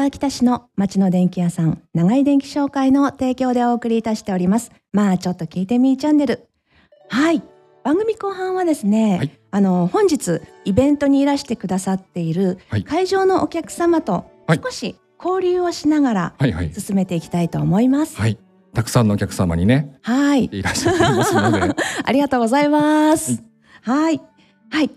[0.06, 6.48] 秋田市の町の電気屋さん長井電気商会の提供でお送りいたしておりますまあちょっと聞いてみーチャンネル
[7.10, 7.42] はい
[7.84, 14.30] 番組後半はですね、はいあの本日イベントにいらしてくださっている会場のお客様と
[14.64, 16.36] 少し交流をしながら
[16.78, 18.38] 進めていきたいと思いますはい。
[18.74, 23.42] たくさんのお客様にねはいいらっしゃっていますので、ありがとうございます。
[23.82, 24.22] はい。
[24.70, 24.92] はい。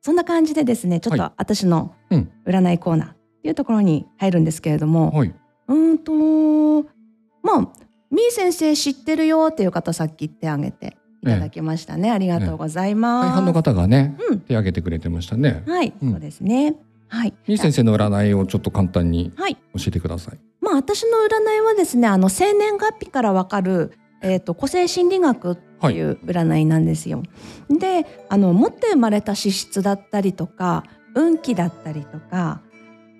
[0.00, 1.94] そんな感じでですね、ちょっと私の
[2.46, 5.34] 占いコーナーっていうところに入るんですけれども、はい。
[5.66, 6.88] うーんと、
[7.42, 7.72] まあ、
[8.08, 12.12] みー先生知ってるよっていう方さっき言ってあげていただきましたね。
[12.12, 13.26] ありがとうございます。
[13.30, 14.40] 大半の方がねうん。
[14.40, 15.64] 手挙げてくれてましたね。
[15.66, 16.76] はい、うんそうですね。
[17.08, 17.34] はい。
[17.48, 19.56] みー先生の占いをちょっと簡単にはい。
[19.76, 20.38] 教えてください。
[20.60, 23.90] まあ私の占いはですね、あの生年月日からわかる
[24.22, 27.24] えっ、と個性心理学っていう占いなんですよ。
[27.68, 30.84] で、あの持って生まれた資質だったりとか、
[31.16, 32.62] 運気だったりとか。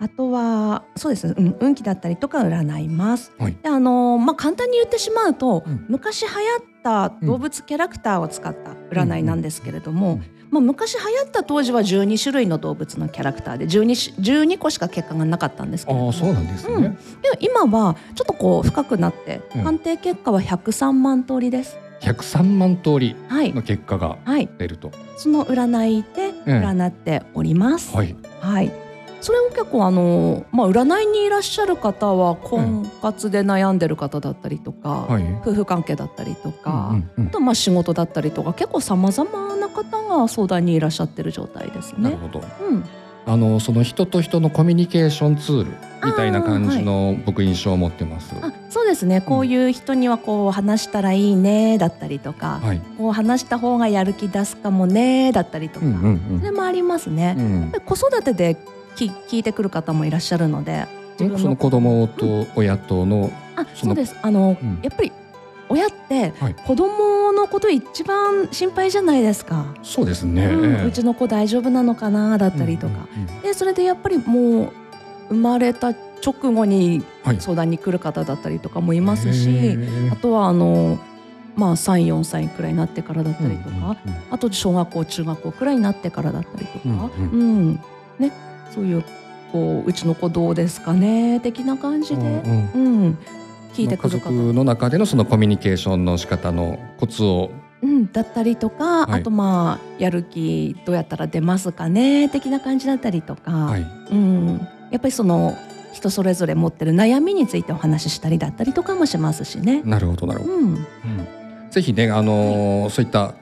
[0.02, 3.32] あとはそうです、うん、運気だったりとか占います。
[3.38, 16.74] はいであのまあ簡単に言ってしまうと、うん昔流行った動物キャラクターを使った占いなんですけれども、うんまあ、昔流行った当時は12種類の動物のキャラクターで 12, 種12個しか結果がなかったんですけれどもああそうなんですね。
[16.74, 16.98] うんで
[17.40, 21.78] 今はちょっとこう深くなってうん鑑定結果は103万通りです。
[22.00, 24.90] 103万通りはいの結果がはい、出ると。
[25.16, 27.94] その占いで占っております。
[27.94, 28.16] はい。
[28.40, 28.81] はい。
[29.22, 35.22] それを結構あのまあ占いにいらっしゃる方は婚活で悩んでる方だったりとか、はい。
[35.42, 42.02] 夫婦関係だったりとか、うんうんあとまあ仕事だったりとか結構さまざまな方が相談にいらっしゃってる状態ですね。
[42.02, 42.40] なるほど。
[42.40, 42.84] うん、
[43.24, 45.70] あのその人と人のコミュニケーションツール
[46.04, 48.34] みたいな感じの僕印象を持ってます。
[48.42, 52.80] あそうですねこういう人にはこう話したらいいねだったりとか、はい。
[52.98, 57.36] こう話した方がやる気出すかもねだったりとか、うんうんそれもありますね。
[57.38, 57.72] うん。
[57.86, 58.56] 子育てで
[58.94, 60.86] き聞いてくる方もいらっしゃるので。
[61.18, 64.16] その子供と親との、あそのそうです。
[64.22, 64.80] あの、うん。
[64.82, 65.12] やっぱり
[65.68, 66.54] 親ってはい。
[66.54, 70.46] 子供のこと一番心配じゃないですか、そうですね。
[70.46, 70.86] うん。
[70.86, 74.72] うちの子大丈夫なのかなだったりとか、うんうんうんでそれでやっぱりもう
[75.28, 75.88] 生まれた
[76.24, 77.40] 直後にはい。
[77.40, 80.12] 相談に来る方だったりとかもいますへしー。
[80.12, 80.98] あとはあの
[81.54, 83.96] まあ34歳くらいになってからだったりとか、うんうんうん。
[84.30, 87.30] あと小学校中学校くらいになってからだったりとか、うん。
[87.30, 87.36] う
[87.72, 87.80] ん。
[88.18, 88.32] ね、
[88.74, 89.04] そういう
[89.52, 93.02] こううちの子どうですかね的な感じで、うんうん。
[93.04, 93.18] うん。
[93.74, 97.50] 聞いてく家る方、族の中でのそのコミュニケーションの仕方のコツを。
[97.82, 99.20] うん、だったりとか、はい。
[99.20, 103.86] あとまあやる気どうやったら出ますかね的な感じだったりとか、はい。
[104.10, 105.56] うん、やっぱりその
[105.92, 109.82] 人それぞれ持ってる悩みについてお話ししたりだったりとかもしますしね。
[109.84, 110.54] なるほどなるほど。
[110.54, 110.86] うん、うん。
[111.70, 113.34] ぜひねあのーそういった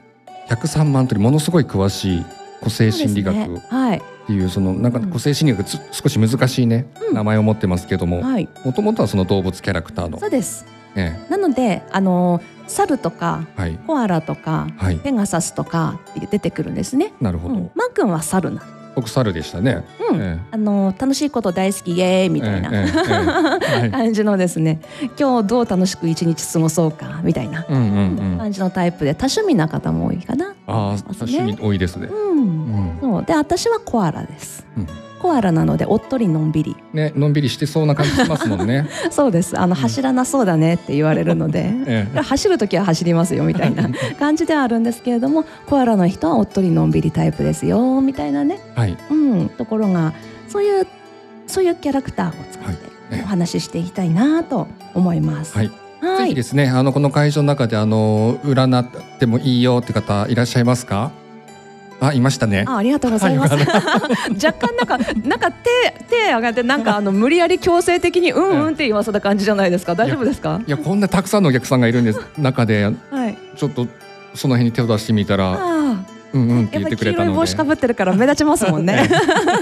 [0.49, 2.25] 103万というものすごい詳しい
[2.61, 3.35] 個性心理学。
[3.35, 3.63] ね。
[3.69, 7.15] はい、っていうそのなんかうん個性心理学つ少し難しいね、うん。
[7.15, 10.19] 名前を持ってますけどもはい、もともとはその動物キャラクターの。
[10.19, 10.65] そうです。
[10.95, 13.45] えなのであの猿とか
[13.87, 14.97] コアラとかはい。
[14.97, 17.13] ペガサスとかって出てくるんですね。
[17.19, 18.61] なるほど、うん、マー君は猿な
[18.95, 20.15] 僕猿でしたね、の。
[20.15, 23.91] うん、えあの楽しいこと大好きイエーイえみたいな、えええええはい。
[23.91, 24.81] 感じのですね。
[25.19, 27.63] 今日どう楽しく一日過ごそうかみたいな。
[27.63, 30.53] 感じのタイプで多趣味な方も多いかな。
[30.67, 31.03] あね。
[31.19, 32.39] 趣味多いですね、うん。
[32.39, 32.97] うん。
[33.01, 33.25] そう。
[33.25, 34.87] で私はコアラです、うん
[35.21, 36.75] コアラなのでおっとりのんびり。
[36.93, 39.59] ねのんびりしてそうな感じしますもんね、 そうです。
[39.59, 41.71] あの走らなそうだねって言われるので。
[41.85, 42.19] ええ。
[42.21, 43.87] 走る時は走りますよみたいな
[44.19, 48.97] 感じではあるんですけれどもコアラの人はおっとりのんびりタイプですよみたいなね、はい。
[49.11, 50.13] うん、ところが
[50.47, 50.87] そういう
[51.45, 52.73] そういうキャラクターを使はい。
[52.73, 55.55] ってお話ししていきたいなと思います。
[55.55, 55.71] はい。
[56.01, 56.17] はい。
[56.23, 58.85] ぜひですねあのこの会場の中であの占っ
[59.19, 61.11] てもいいよって方いらっしゃいますか？
[62.03, 63.53] あいましたねあありがとうございます。
[63.55, 63.65] はい
[64.43, 65.69] 若干なんかなんか手
[66.09, 69.93] 手上がってなんかあの無理やり強制的にうんうんって言わせた感じじゃないですか。
[69.95, 70.59] 大丈夫ですか？
[70.65, 73.37] いやこんなたくさんのお客さんがいるんです中ではい。
[73.55, 73.87] ちょっと
[74.33, 75.51] その辺に手を出してみたら。
[75.51, 75.91] うん
[76.33, 79.05] うんって言ってくれたので色い帽子かぶってるから目立ちますもんね。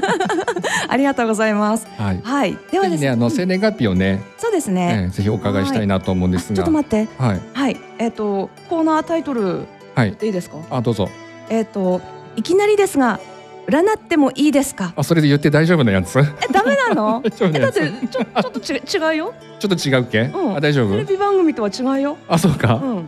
[0.87, 1.87] ありがとうございます。
[1.97, 2.57] はいはい。
[2.71, 5.05] ではぜひねあの生年月日をね、そうですえね。
[5.07, 7.07] えぜひお伺いしたいなと思うんですがあちょっと待って。
[7.17, 7.77] はいはい。
[7.97, 9.61] えっ、とコーナータイトル
[9.95, 10.57] はいでいいですか？
[10.69, 11.09] あどうぞ
[11.49, 12.01] えっ、と
[12.39, 13.19] いきなりですが
[13.67, 14.93] 占ってもいいですか？
[14.95, 16.17] あそれで言って大丈夫なやつ？
[16.19, 17.21] えダメなの？
[17.27, 19.33] えだってちょちょっとち違うよ。
[19.59, 20.91] ちょっと違うっけ、うんあ大丈夫？
[20.91, 22.17] テレビ番組とは違うよ。
[22.27, 23.05] あそうか、うん。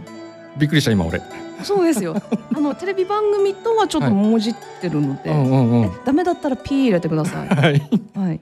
[0.58, 1.22] びっくりした今俺
[1.64, 2.16] そうですよ。
[2.54, 7.48] あのテレビ番組とはちょっともじってるので、うんうんうんえダメだったらピー入れてください。
[7.56, 7.82] はい
[8.16, 8.40] はい。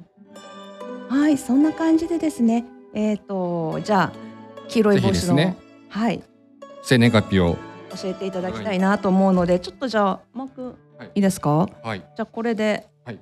[1.10, 2.66] はい、そんな感じでですね。
[2.94, 4.12] えっ、とじゃあ
[4.68, 5.56] 黄色い帽子の、ね
[5.90, 6.22] はい
[6.82, 7.58] 生年月日を
[7.96, 11.70] 教えていただきたいなと思うので、ちょっとじゃあマーク、はいい、いですか？
[11.84, 13.20] はいじゃあこれではい、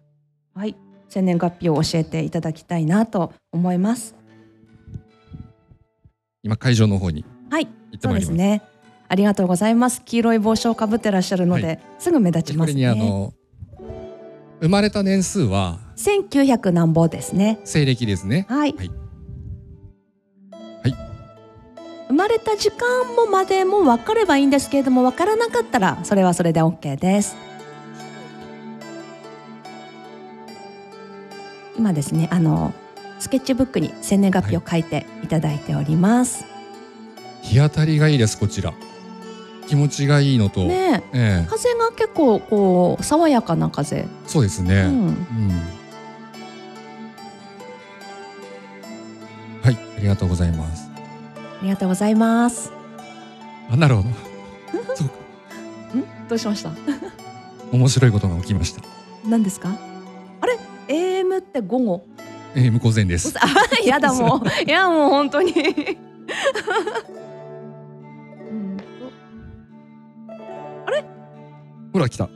[0.53, 0.75] はい、
[1.09, 4.15] 生年月日を教えていただきたいなと思います。
[6.43, 7.67] 今会場の方にはい、
[7.99, 8.61] そうですね。
[9.09, 10.01] ありがとうございます。
[10.03, 12.79] 黄色い帽子をかぶってらっしゃるので、はすぐ目立ちますね。
[12.79, 13.33] にあの
[14.59, 17.59] 生まれた年数は？1900何ぼですね。
[17.63, 18.75] 西暦ですねはい。
[18.75, 18.91] はい
[22.27, 27.37] 生まれた時間もまでも分かればいいんですけれども分からなかったらそれはそれで OK です。
[31.77, 32.73] 今ですねあの
[33.19, 36.43] スケッチブックに生年月日を書いていただいております。
[37.43, 38.73] 日当たりがいいですこちら。
[39.67, 41.17] 気持ちがいいのと、ねえ。
[41.17, 41.47] ええ。
[41.49, 44.05] 風が結構こう爽やかな風。
[44.25, 45.77] そうですね、うん、うん。
[49.61, 50.86] はいありがとうございます
[51.59, 52.71] ありがとうございます。
[53.69, 54.09] あなるほど
[54.95, 55.07] そう。
[55.07, 55.13] か
[56.29, 56.71] どうしました？
[57.71, 58.81] 面白いことが起きました。
[59.25, 59.75] 何ですか？
[60.41, 62.05] あれ？AM って午後？
[62.55, 63.33] えー、向前です。
[63.39, 63.45] あ
[63.85, 64.47] やだもう。
[64.67, 65.51] いやもう本当に。
[65.51, 65.55] う
[68.53, 68.83] んと。
[71.93, 72.29] ほら来た。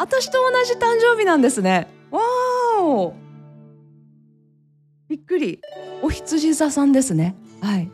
[0.00, 1.88] 私と同じ誕生日なんですね。
[2.10, 3.14] わーお。
[5.08, 5.60] びっくり。
[6.02, 7.34] お羊座さんですね。
[7.60, 7.90] はい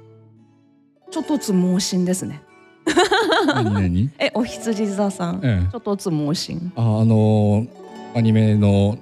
[1.15, 2.43] ちょっとつ盲信ですね。
[3.47, 3.73] 何？
[3.73, 4.11] 何？
[4.19, 5.71] えお羊座さんええ。
[5.71, 6.73] ちょっとつ盲信。
[6.75, 7.69] ああのー
[8.17, 8.99] アニメの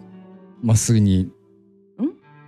[0.63, 1.33] まっすぐに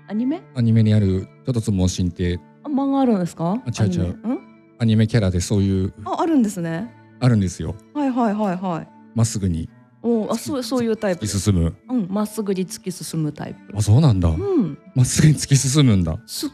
[0.06, 0.42] アニメ？
[0.54, 3.56] アニメにあるちょっとつ盲信ってあ漫画あるんですか？
[3.64, 4.02] あ違う違う。
[4.02, 4.34] アニメ？
[4.34, 4.38] ん？
[4.80, 6.94] アニメキャラでそういうああるんですね。
[7.20, 7.74] あるんですよ。
[7.94, 8.88] はいはいはいはい。
[9.14, 9.70] まっすぐに。
[10.02, 11.24] おあそうそういうタイプ。
[11.24, 11.74] 突き進む。
[11.88, 13.78] うんまっすぐに突き進むタイプ。
[13.78, 14.28] あそうなんだ。
[14.28, 14.78] うん。
[14.94, 16.18] まっすぐに突き進むんだ。
[16.26, 16.52] す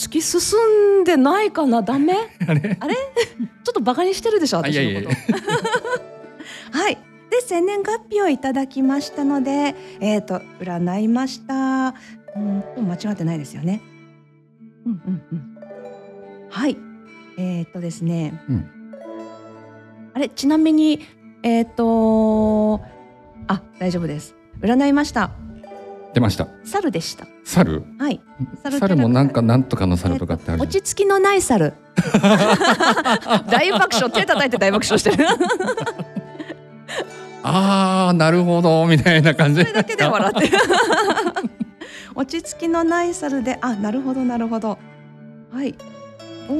[0.00, 1.82] 突き進んでないかな？
[1.82, 2.14] ダメ？
[2.48, 2.60] あれ？
[2.80, 5.14] ちょっとバカにしてるでしょ私のこと。
[6.72, 6.94] はい。
[7.28, 11.94] で生年月日をいただきましたのでえっ、と占いました。
[12.34, 13.82] うんと間違ってないですよね。
[14.86, 15.58] うんうんうん。
[16.48, 16.78] はい。
[17.36, 18.70] えっ、とですね、うん。
[20.14, 20.30] あれ？
[20.30, 21.06] ちなみに
[21.42, 22.80] えっ、と
[23.48, 24.34] あ大丈夫です。
[24.62, 25.30] 占いました
[26.12, 26.48] 出ました。
[26.64, 27.26] 猿でした。
[27.44, 27.84] 猿？
[27.98, 28.20] はい。
[28.62, 31.72] 猿猿もなんかなんとかの猿とかってあるじ落ち着きのない猿。
[33.48, 34.10] 大爆笑。
[34.10, 35.26] 手叩いて大爆笑してる。
[37.42, 38.84] あーなるほど。
[38.86, 39.60] みたいな感じ。
[39.60, 40.58] それだけで笑ってる。
[42.14, 44.78] 落ち着きのない猿であなるほどなるほど。
[45.52, 45.74] はい。
[46.48, 46.52] お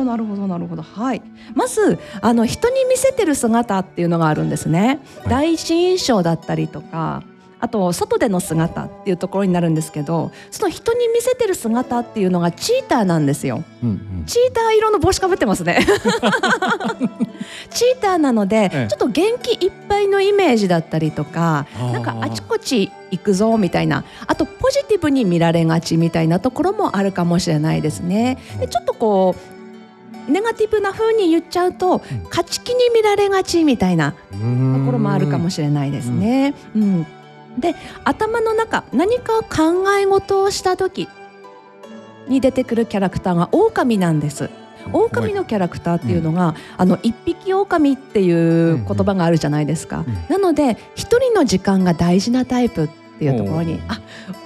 [0.00, 0.82] ーなるほどなるほど。
[0.82, 1.22] はい。
[1.54, 5.28] まずあの人に見せてる姿っていうのがあるんですね、はい。
[5.28, 7.22] 第一印象だったりとか
[7.62, 13.62] あと外での姿っていうところになるんですけどその人に見せてる姿っていうのがチーターなんですよ。
[13.84, 14.24] うんうん。
[14.26, 15.78] チーター色の帽子かぶってますね。
[17.70, 18.88] チーターなので、ええ。
[18.88, 28.38] ちょっと元気いっぱいのイメージだったりとかなんかあちこち行くぞみたいなあとポジティブに見られがちみたいなところもあるかもしれないですね。
[28.58, 29.36] でちょっとこ
[30.28, 36.54] うネガティブな風に言っちゃうと勝ち気に見られがちみたいなとところもあるかもしれないですね。
[36.74, 37.06] うん
[37.58, 41.08] で頭の中何かを考え事をした時
[42.28, 44.50] に出てくるキャラクターが狼なんです。
[44.92, 50.04] 狼のキャラクターっていうのが、あの一匹狼っていう言葉があるじゃないですか。
[50.06, 52.88] うんなので一人の時間が大事なタイプっ
[53.18, 54.00] ていうところにあ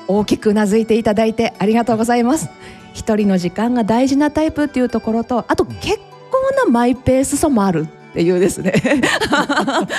[0.09, 2.51] 大きくうなずいていただいてありがとうございます。
[2.93, 5.99] 一人の時間が大事なタイプっていうところとあと結
[6.31, 8.73] 構なマイペースさもあるっていうですね。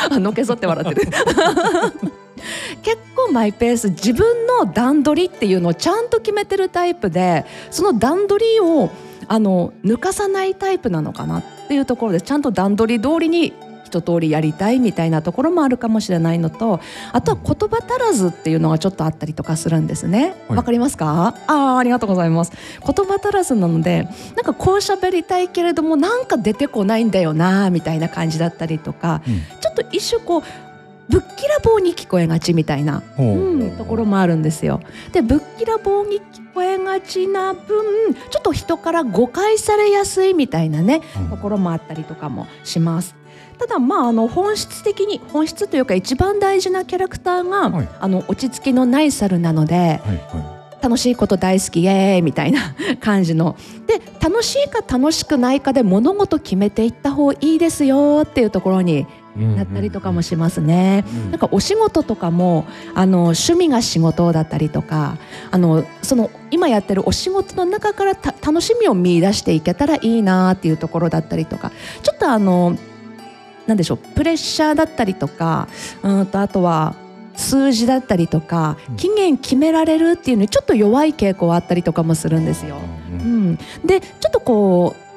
[0.09, 1.11] あ のけぞって笑ってる。
[2.81, 8.89] 結構マイペース自分の段取りっていうのをちゃんと決めてるタイプでその段取りを
[9.27, 13.53] あの抜かさないタイプなのかなっていうところでちゃんと段取り通りに
[13.87, 16.81] 一通りやりたいみたいなところもあるかもしれないのと
[17.13, 20.35] あとは言葉足らずっていうのがちょっとあったりとかするんですね。
[20.49, 20.65] わ、はい。
[20.65, 21.35] かりますか？
[21.47, 22.51] あーありがとうございます。
[22.85, 29.39] 言葉足らずなのでなんかこう喋りたいけれどもなんか出てこないんだよなみたいな感じだったりとかうん。
[29.61, 30.41] ちょっと一瞬こう
[31.09, 34.81] ぶっきらぼうに聞こえがちみたいなうん、ところもあるんですよ。
[35.13, 41.29] でぶっきらぼうに聞こえがちな分ちょっと人から誤解されやすいみたいなねうん。
[41.29, 43.15] ところもあったりとかもします。
[43.59, 47.89] ただまああの本質的に本質というか一番大事なキャラクターが、はい。
[47.99, 53.55] あの落ち着きのない猿なのではいは楽しいこと大好きイエーイみたいな感じの。
[53.85, 59.05] で楽しいか楽しくないかで物事決めていった方がいいですよっていうところに
[59.43, 61.05] いなったりとかもしますね。
[61.07, 61.31] うん。
[61.31, 65.17] なんかお仕事とかもあの趣味が仕事だったりとか
[65.51, 71.71] あのその今やってるお仕事の中からた楽しみを見出していけたらいいなっていうところだったりとか
[72.03, 72.77] ちょっとあの
[73.67, 75.67] なんでしょうプレッシャーだったりとか
[76.03, 76.95] うんとあとは
[77.35, 78.95] 数字だったりとかうん。
[78.95, 82.77] 期限決められるっていうのにちょっと弱い傾向あったりとかもするんですよ。
[82.77, 83.51] ううん。
[83.51, 85.07] ん、でちょっとこう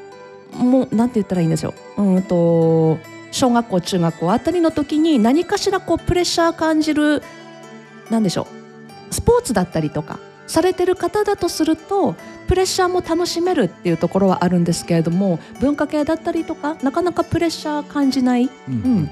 [0.62, 2.98] もうなんて言ったらいいんでしょううんと
[3.30, 7.22] 小学校中学校あたりの時に何かしらこうプレッシャー感じる
[8.10, 8.46] なんでしょ
[9.10, 12.16] うスポーツだったりとかされてる方だとすると
[12.48, 19.10] プレッシャーも楽しめるっていうところはあるんですけれども文化系だったりとかなかなかプレッシャー感じないうんうん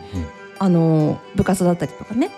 [0.61, 2.31] あの部活だったりとかね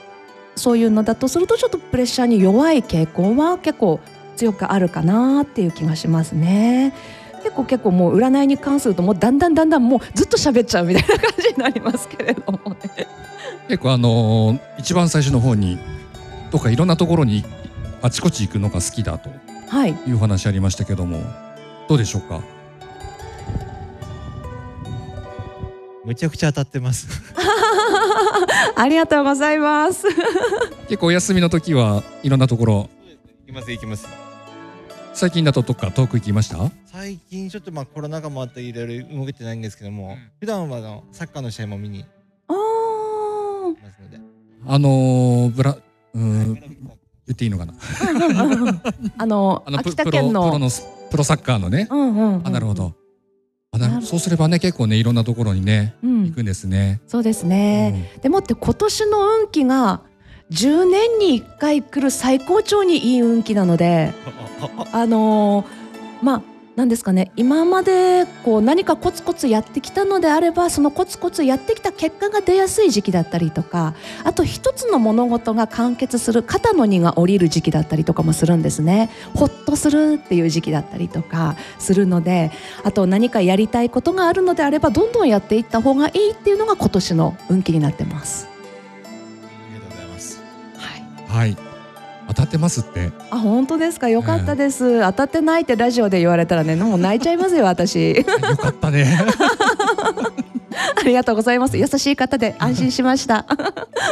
[0.55, 3.99] そういうのだとするとちょっとプレッシャーに弱い傾向は結構
[4.37, 6.93] 強くあるかなっていう気がしますね。
[7.42, 13.07] 結構結構もう占いに関するともうだんだんだんだんもうずっと喋っちゃうみたいな感じになりますけれどもね。
[13.68, 15.79] 結構あのー一番最初の方に
[16.50, 17.44] とかいろんなところに
[18.03, 19.31] あちこち行くのが好きだと
[19.68, 19.90] はい。
[20.07, 21.22] いうお話ありましたけども
[21.88, 22.40] どうでしょうか？
[26.05, 27.09] めちゃくちゃ当たってます。
[28.74, 30.07] ありがとうございます。
[30.88, 32.88] 結構お休みの時はいろんなところ
[33.46, 34.30] 行きます行きます。
[35.20, 36.56] 最近だとどっか遠く行きました？
[36.87, 42.06] 最近ちょっとまあコロナ禍もあっていろいろ動けてないんですけども、うん普段はあのサッカーの試合も見に
[42.48, 44.18] あー行きますので。
[44.66, 45.72] あのーブラ
[46.14, 46.64] うーん言
[47.33, 47.74] っていいのかな？
[49.18, 50.59] あのあのプ秋田プロプロ県の。
[50.59, 50.70] の
[51.11, 52.94] プロサッカーのねうんうんうんあなるほど。
[53.72, 57.02] あななるるそうすればね結構ねいろんなところにねうん行くんですね。
[57.06, 58.11] そうですね。
[58.22, 60.00] でもって今年の運気が
[60.50, 64.12] 10年に1回来る最高潮にいい運気なので、
[64.92, 66.42] あのーまあ
[66.76, 82.50] なんですかね今までこう何かコツコツやってきたのであればそのコツコツやってきた結果が出やすい時期だったりとかあと一つの物事が完結する肩の荷が下りる時期だったりとかもするんですねほっとするっていう時期だったりとかするので
[82.82, 88.60] あと何かやりたいことがあるのであればどんどんやっていった方がいいっていうのが今年の運気になってます。
[91.31, 91.51] はい。
[91.51, 91.57] はい
[92.29, 93.11] 当たってますって。
[93.33, 94.09] あ本当ですか？
[94.09, 98.14] よかったです、当たってないってラジオで言われたらねもう泣いちゃいますよ 私。
[98.19, 98.25] よ
[98.57, 99.19] かったね。
[100.97, 101.77] ありがとうございます。
[101.77, 103.47] 優しい方で安心しました。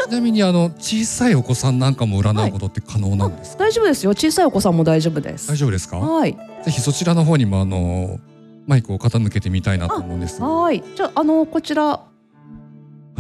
[0.09, 3.65] ちなみにあの小さいお子さんなんかも占うことって可能なんですか？
[3.67, 4.11] 大丈夫ですよ。
[4.11, 5.47] 小さいお子さんも大丈夫です。
[5.47, 5.99] 大丈夫ですか？
[5.99, 6.37] はい。
[6.65, 8.19] ぜひそちらの方にもあの
[8.67, 10.43] マイクを傾けてみたいなと思うんです。
[10.43, 10.83] ははい。
[10.97, 12.01] じゃああのこちら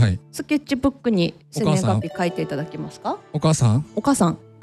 [0.06, 0.20] い。
[0.30, 3.18] スケッチブックに生年月日書いていただけますか？
[3.32, 3.84] お母さん？
[3.96, 4.38] お母さん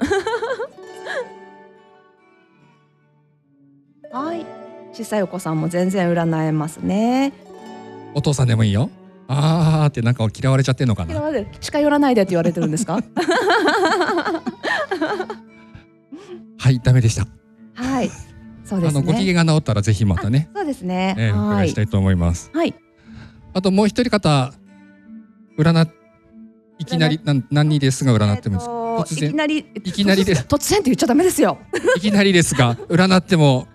[4.12, 4.46] はい
[4.92, 7.32] 小さいお子さんも全然占えますね
[8.14, 8.88] お父さんでもいいよ。
[9.28, 11.12] あーってなんか嫌われちゃってんのかな？
[11.12, 13.00] 嫌われる近寄らないでって言われてるんですか？
[16.58, 17.26] はい、ダメでした。
[17.74, 18.10] はい
[18.64, 22.50] そうであすねのご機嫌が治ったらぜひまたね、そうですね、えー、おはい伺いしたいと思います。
[22.54, 22.74] はい
[23.52, 24.52] あともう一人方
[25.58, 25.88] 占
[26.78, 28.72] いきなりなん何人ですが占ってもいいですか？
[28.72, 31.58] えーと突然いきなりいきなりです 突然って言っちゃダメですよ
[31.96, 33.66] いきなりですが占っても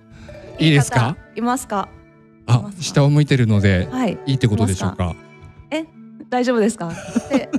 [0.60, 1.16] いいですか？
[1.16, 1.90] 方いますか？
[1.90, 1.98] い
[2.48, 5.16] あ下を向いてるのではいいいってことでしょうか？
[6.30, 6.92] 大丈夫ですか？
[7.30, 7.50] で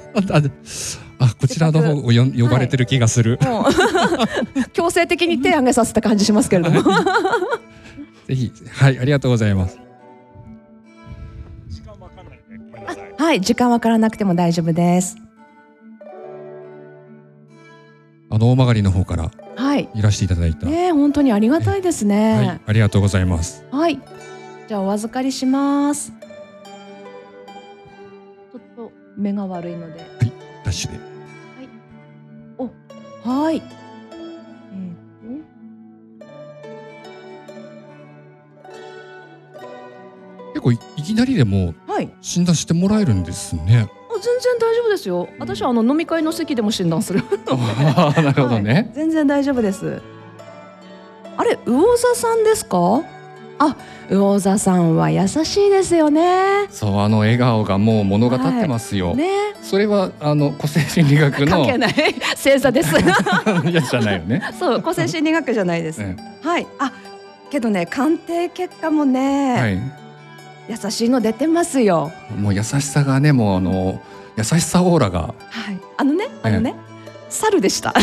[1.18, 3.38] あこちらの方をよ呼ばれてる気がする。
[3.42, 6.82] もう強制的に手挙げさせた感じしますけれども
[8.26, 9.78] ぜひはいありがとうございます。
[13.22, 15.16] はい時間わからなくても大丈夫です
[18.28, 20.66] あの大曲の方からはいいらしていただいた。
[20.66, 23.64] ねえ本当にありがたいですはいねありがとうございます。
[23.70, 24.00] はい、
[24.66, 26.12] じゃあお預かりします
[28.50, 30.04] ちょっと目が悪いので
[30.64, 30.98] ダッシュで。
[33.22, 33.56] はい。
[33.56, 33.92] えー
[40.54, 42.10] 結構いいきなりでもとはい。
[42.20, 43.86] 診断してもらえるんですね。
[43.88, 45.28] あ全然大丈夫ですよ。
[45.38, 47.22] 私はあの飲み会の席でも診断する。
[47.46, 48.72] なるほどね。
[48.72, 50.00] はい全然大丈夫です。
[51.36, 53.02] あれ魚座さんですか？
[53.58, 53.76] あ、
[54.10, 56.66] 魚座さんは優しいですよね。
[56.70, 59.14] そうあの笑顔がもう物語ってますよ。
[59.14, 59.28] ね、
[59.62, 61.92] それはあの個性心理学の関係ない
[62.34, 62.94] 星座です。
[63.70, 64.42] やつじゃないよね。
[64.58, 66.02] そう、個性心理学じゃないです。
[66.02, 66.66] えはい。
[66.78, 66.92] あ、
[67.50, 70.01] けどね、鑑定結果もえね、はい。
[70.68, 72.12] 優しいの出てますよ。
[72.38, 74.00] もう優しさがねもうあの
[74.36, 75.80] 優しさオーラがはい。
[75.96, 76.74] あのね、あのね、
[77.28, 77.94] 猿でした。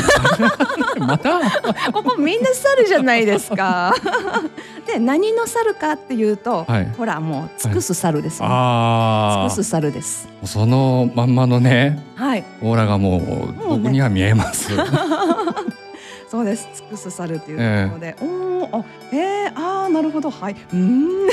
[1.00, 1.40] また？
[1.92, 3.94] ここみんな猿じゃないですか。
[4.86, 6.90] で何の猿かっていうと、はい。
[6.98, 10.28] ほらもう尽くす猿です、ねあ尽くす猿です。
[10.44, 14.70] あそのまんまのねはい、オーラがもう僕には見えます。
[16.30, 16.68] そうです。
[16.76, 20.56] 尽くす猿っていうところで、おお、あ、えー、あーなるほど、はい。
[20.74, 21.28] うーん。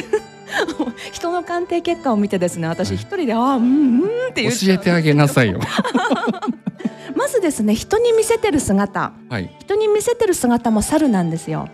[1.12, 5.60] 人の鑑定結果を見てですね、私はい一人で、あー、うん、うんって教えてあげなさいよ。
[7.14, 9.50] まずですね、人に見せてる姿、はい。
[9.60, 11.68] 人に見せてる姿も猿なんですよ。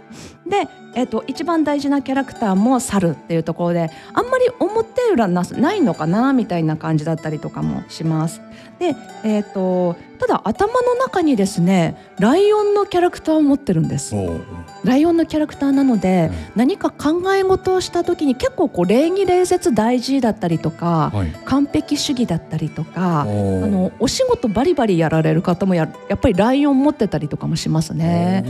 [0.46, 8.40] で、えっ、と一番大事なキャラクターも猿っていうところで、あんまり表裏なないのかなみたいな感じだったりとかもします。
[8.78, 14.14] で、えっ、とただ頭の中にですね、ライオンのキャラクターを持ってるんです。
[14.84, 21.28] ライオンのキャラクターなので、うん何か考え事をした時に結構こう礼儀礼節大事だったりとか、はい。
[21.44, 23.22] 完璧主義だったりとか。
[23.22, 28.44] あのお仕事バリバリやられる方もややっぱりライオン持ってたりとかもしますね。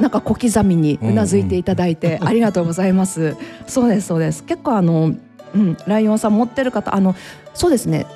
[0.00, 3.36] なんか小刻みにうなずいていただいてありがとうございます。
[3.66, 4.44] そうですそうです。
[4.44, 5.14] 結構あの
[5.54, 7.14] うんライオンさん持ってる方あの
[7.54, 8.06] そうですね。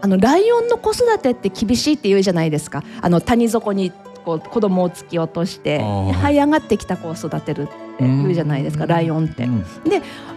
[0.00, 2.82] あのライオンの子育てって厳しいって言うじゃないですか。
[3.00, 3.92] あの谷底に
[4.24, 8.86] こう子供を突き落として這い上がってきた子を育てるって言うじゃないですか。
[8.86, 9.48] ライオンってう。
[9.48, 9.64] ん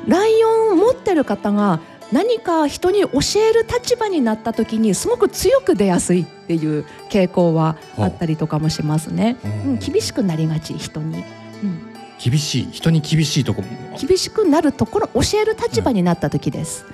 [0.08, 1.80] ライオンを持ってる方が
[2.12, 3.10] 何か人に教
[3.42, 9.38] える立場になった時にすごく強く出やすいっていう傾向はあったりとかもしますね。
[9.44, 11.24] ううんん、厳しくなりがち人に、
[11.64, 11.82] うん、
[12.24, 13.64] 厳しい人に厳しいとこ
[14.00, 16.86] 厳しくなるところ教える立場になった時です。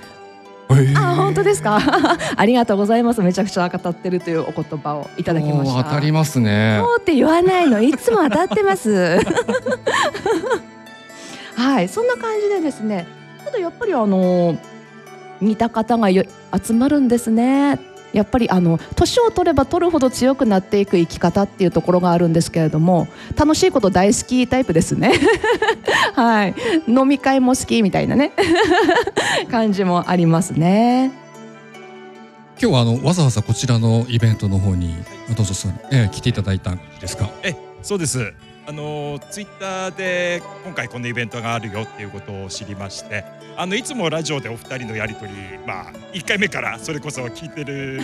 [0.70, 0.98] へー。
[0.98, 1.78] あ本当ですか？
[2.36, 3.20] ありがとうございます。
[3.20, 5.84] めちゃくちゃ語ってるというお言葉をいただきました。
[5.84, 6.80] 当たりますね。
[6.82, 7.82] そうって言わないの。
[7.82, 9.20] いつも当たってます。
[11.54, 13.06] はいそんな感じでですね
[13.44, 14.56] ただやっぱりあの
[15.42, 16.24] 似た方がよ
[16.64, 17.78] 集まるんですね。
[18.12, 25.12] やっぱりあの年を取れば取るほど強くなっていく生き方っていうところがあるんですけれども楽しいこと大好きタイプですね。
[26.14, 26.54] はい。
[26.86, 28.32] 飲み会も好きみたいなね。
[29.50, 31.10] 感じもありますね。
[32.60, 34.94] 今日はあのわざわざこちらのイベントの方に
[35.34, 37.30] どうぞさん、えー来ていただいたんですか？
[37.42, 38.32] えそうです
[38.66, 43.24] あのツイッターで今回こんなイベントがあるよっていうことを知りまして
[43.56, 45.32] あのいつもラジオでお二人のやりとり
[45.66, 48.00] まあ1回目からそれこそ聞いてる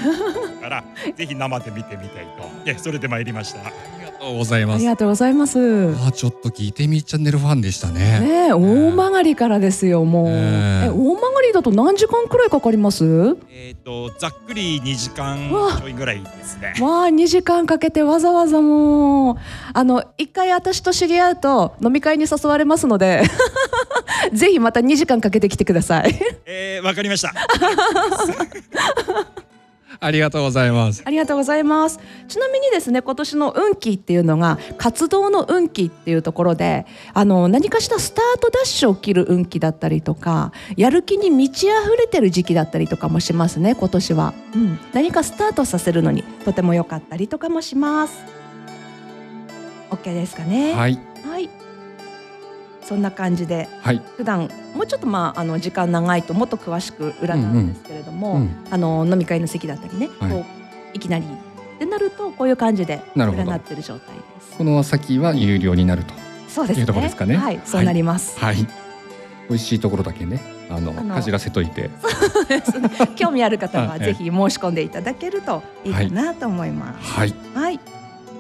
[0.61, 0.85] から
[1.15, 2.49] ぜひ生で見てみたいと。
[2.67, 3.73] えそれで参りました
[4.21, 4.81] とうございあます。
[4.81, 5.59] りがとうございます。
[5.59, 8.21] あーちょっと聞いてみチャンネルファンでしたね。
[8.21, 10.83] ねえ大曲りからですよもう、ねえ。
[10.87, 13.05] え大曲りだと何時間くらいかかります？
[13.05, 16.75] わえっ、とざっくり2時間ちょいぐらいですね。
[16.77, 19.37] あ2時間かけてわざわざもう。
[19.73, 23.23] あの一回私と知り合うと飲み会に誘われますので
[24.33, 26.19] ぜひまた2時間かけてきてください。
[26.47, 27.33] えーわかりました
[30.01, 31.03] ありがとうございます。
[31.05, 31.99] ありがとうございます。
[32.29, 48.39] ちなみにですね今年の運気っていうのが活動の運気っていうところであの何かしらスタートダッシュを切る運気だったりとかやる気に満ち溢れてる時期だったりとかもしますね今年は、うん、何かスタートさせるのにとても良かったりとかもします。
[49.91, 50.75] OK ですかね。
[50.75, 50.99] はい。
[51.25, 51.58] はい
[52.89, 54.01] そんな感じではい。
[54.17, 60.31] 普段もうちょっとまああの時間長いともっと詳しく占うんですけれども、うんあの飲み会の席だったりね、はい。
[60.31, 64.57] こういきなりってなるとこういう感じで占ってる状態です。
[64.57, 66.15] この先は有料になると。
[66.49, 66.81] そうですね。
[66.81, 67.37] いうところですかね。
[67.37, 68.41] はい、そうなります。
[68.41, 68.67] はい。
[69.51, 71.91] 美味しいところだけねあのかじらせといて。
[73.17, 74.01] 興味ある方ははい。
[74.01, 77.13] ぜひ申し込んでいただけるといいかなと思います。
[77.13, 77.35] はい。
[77.55, 77.81] はい、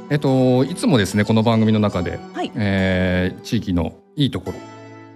[0.09, 4.59] えっといつもですねこの番組の中で、はい、えー地域のいいところ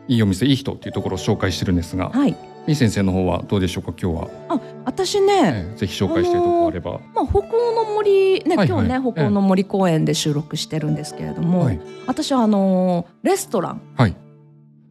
[0.08, 2.36] いいお店いい人っていうところを紹介してるんですが、はい。
[2.66, 3.92] みー先生の方はどうでしょうか？
[4.00, 8.82] 今日は、あ、私ね、えーぜひ紹介しているところあれば、まあ北欧の森ね、はいはい。
[8.82, 11.80] 今日ね北欧の森公園で収録してるんですけれども、はい。
[12.06, 14.16] 私はあのーレストラン、はい。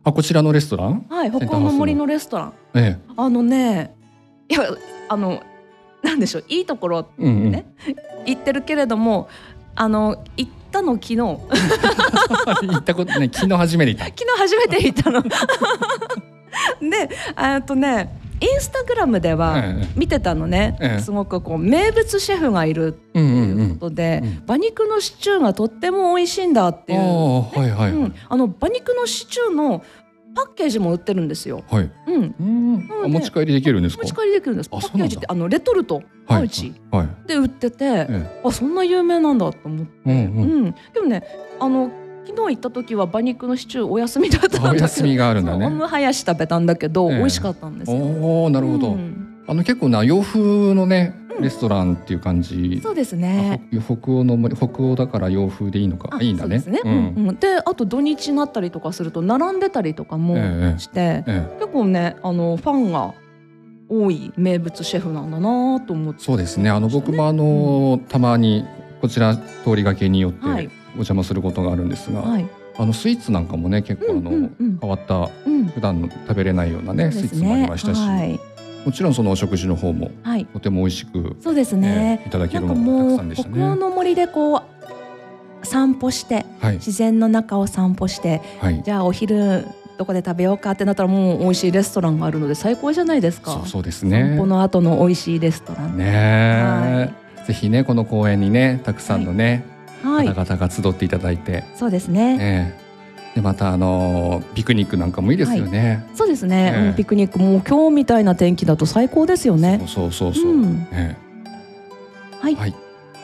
[0.03, 1.05] あこちらのレストラン？
[1.09, 3.95] はい、北欧の森のレストラン、えあのね、
[4.49, 4.61] いや
[5.09, 5.41] あの
[6.03, 7.65] なんでしょう、いいところえうんうん、ね
[8.25, 9.29] 行ってるけれども
[9.75, 11.15] あの行ったの昨日。
[11.17, 11.39] 行
[12.77, 14.05] ったことね昨日初めて行った。
[14.05, 15.21] 昨日初めて行ったの。
[16.89, 24.43] であとねインスタグラムではええ見てたのね、ええすごくこう名物シェフがいるってうんうんいううんことで、うん。
[24.45, 29.83] 馬肉のシチューがとっても美味しいんだっていう、ああはいはい、うん、あの馬肉のシチューの
[30.35, 31.63] パッケージも売ってるんですよ。
[31.69, 31.91] はい。
[32.07, 32.87] うん、うん。
[32.87, 34.03] なのであ持ち帰りできるんですか？
[34.03, 34.69] 持ち帰りできるんです。
[34.69, 37.27] パあッケージってあのレトルトパウチはい。
[37.27, 39.91] で売ってて、えあそんな有名なんだと思って。
[40.05, 40.51] えうんうん。
[40.51, 41.23] うん、でもね
[41.59, 41.91] あの
[42.25, 45.65] 昨日行った時は馬肉のシチューお休みだったんだけどあお休みがあるんだね。
[45.65, 47.17] オムハヤシ食べたんだけど、ええ。
[47.17, 47.97] 美味しかったんですよ。
[47.97, 49.43] おおなるほど、うん。
[49.47, 53.67] あの結構な洋風のねうんレストランっていう感じ、そうですあね。
[53.87, 56.09] ほ北欧の森北欧だから洋風でいいのか。
[56.11, 56.59] あいいんだね。
[56.59, 56.91] そうですね。
[56.91, 57.25] ううん。
[57.25, 61.57] んうん、であと土日になったりとかすると並んでたりとかもええして、ええ。
[61.59, 63.13] 結構ねあのファンが
[63.89, 66.23] 多い名物シェフなんだなと思って。
[66.23, 66.69] そうですね。
[66.69, 68.65] あの僕もあの、たまに
[69.01, 70.69] こちら通りがけによってはい。
[70.93, 72.45] お邪魔することがあるんですが、はい。
[72.77, 74.77] あのスイーツなんかもね結構あの、うんうんうん。
[74.79, 75.65] 変わったうん。
[75.65, 78.39] 普段の食べれないようなねそうですスイーツもありましたし、はい。
[78.85, 80.45] もちろんそのお食事の方もはい。
[80.45, 82.23] とても美味しく、そうですねえ。
[82.25, 83.81] えいただけるものがたくさんでした北欧ね。
[83.81, 84.61] の森でこう
[85.65, 89.65] 散歩してはい自然の中を散歩してはいじゃあお昼
[89.97, 93.61] どこで食べようかってなったらもう美味しいレストランがあるので最高じゃないですか。
[93.67, 94.47] そうです散ね歩。
[94.47, 95.95] の後の美味しいレストラン。
[95.97, 96.05] ね
[97.43, 99.63] え、ぜひねこの公園にねたくさんのね、
[100.03, 100.27] はい。
[100.27, 102.37] 方々が集っていただいて、そうですね。
[102.37, 102.90] ねえ
[103.35, 106.05] でまたあのピクニックなんかもいいですよね。
[106.15, 109.81] そうですね、えピクニックもう今日みたいな天気だと最高ですよね。
[109.87, 110.51] そうそうそうそう。
[110.51, 111.17] うんね
[112.39, 112.55] はい。
[112.55, 112.75] はい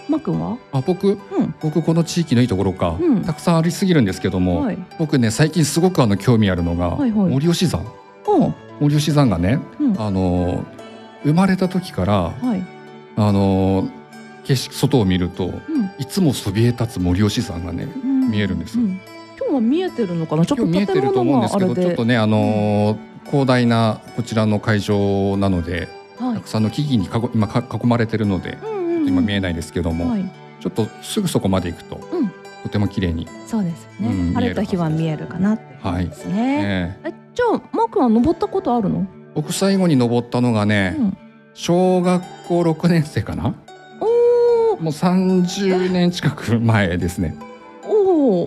[0.09, 0.57] まーくんは？
[0.71, 1.09] あ僕？
[1.09, 1.17] うん。
[1.61, 4.77] 僕この地域のいいところか、うんたくさんありすぎるんですけども、はい。
[4.97, 7.83] 僕ね最近すごくあの興味あるのが、はいはい森吉山。
[8.79, 10.01] 森吉山がねうん。
[10.01, 10.63] あの
[11.23, 12.63] 生まれた時からはい。
[13.17, 13.89] あの
[14.45, 15.91] 景色外を見るとうん。
[15.99, 19.01] いつもそびえ立つ森吉山がねうん見えるんですようん
[19.47, 20.45] 今日は見えてるのかな？
[20.45, 25.87] ちょっと見えてると思うんですけどちょっとねあの広大なこちらの会場なので、
[26.17, 26.35] はい。
[26.35, 29.07] たくさんの木々にかご今か囲まれてるので、うんうんうん。
[29.07, 30.31] 今見えないですけども、はい。
[30.59, 32.29] ちょっとすぐそこまで行くと、うん。
[32.63, 37.13] とても綺麗に、そうですよね、うん晴れた日は見えるかなってはいですね、えええ。
[37.33, 41.17] じゃあマー君は登ったことあるの、僕最後に登ったのがね、うん、
[41.53, 43.55] 小学校6年生かな？
[44.01, 44.81] おー。
[44.81, 47.35] もう30年近く前ですね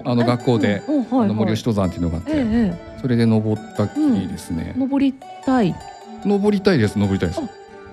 [0.05, 1.05] あの学校でうんうん。
[1.05, 1.25] はいはい。
[1.25, 4.75] あの森吉登山っていうのがあって、えええそれで登ったきりですね。
[4.77, 5.15] え、登り
[5.45, 5.75] たい。
[6.25, 7.41] 登りたいです登りたいです、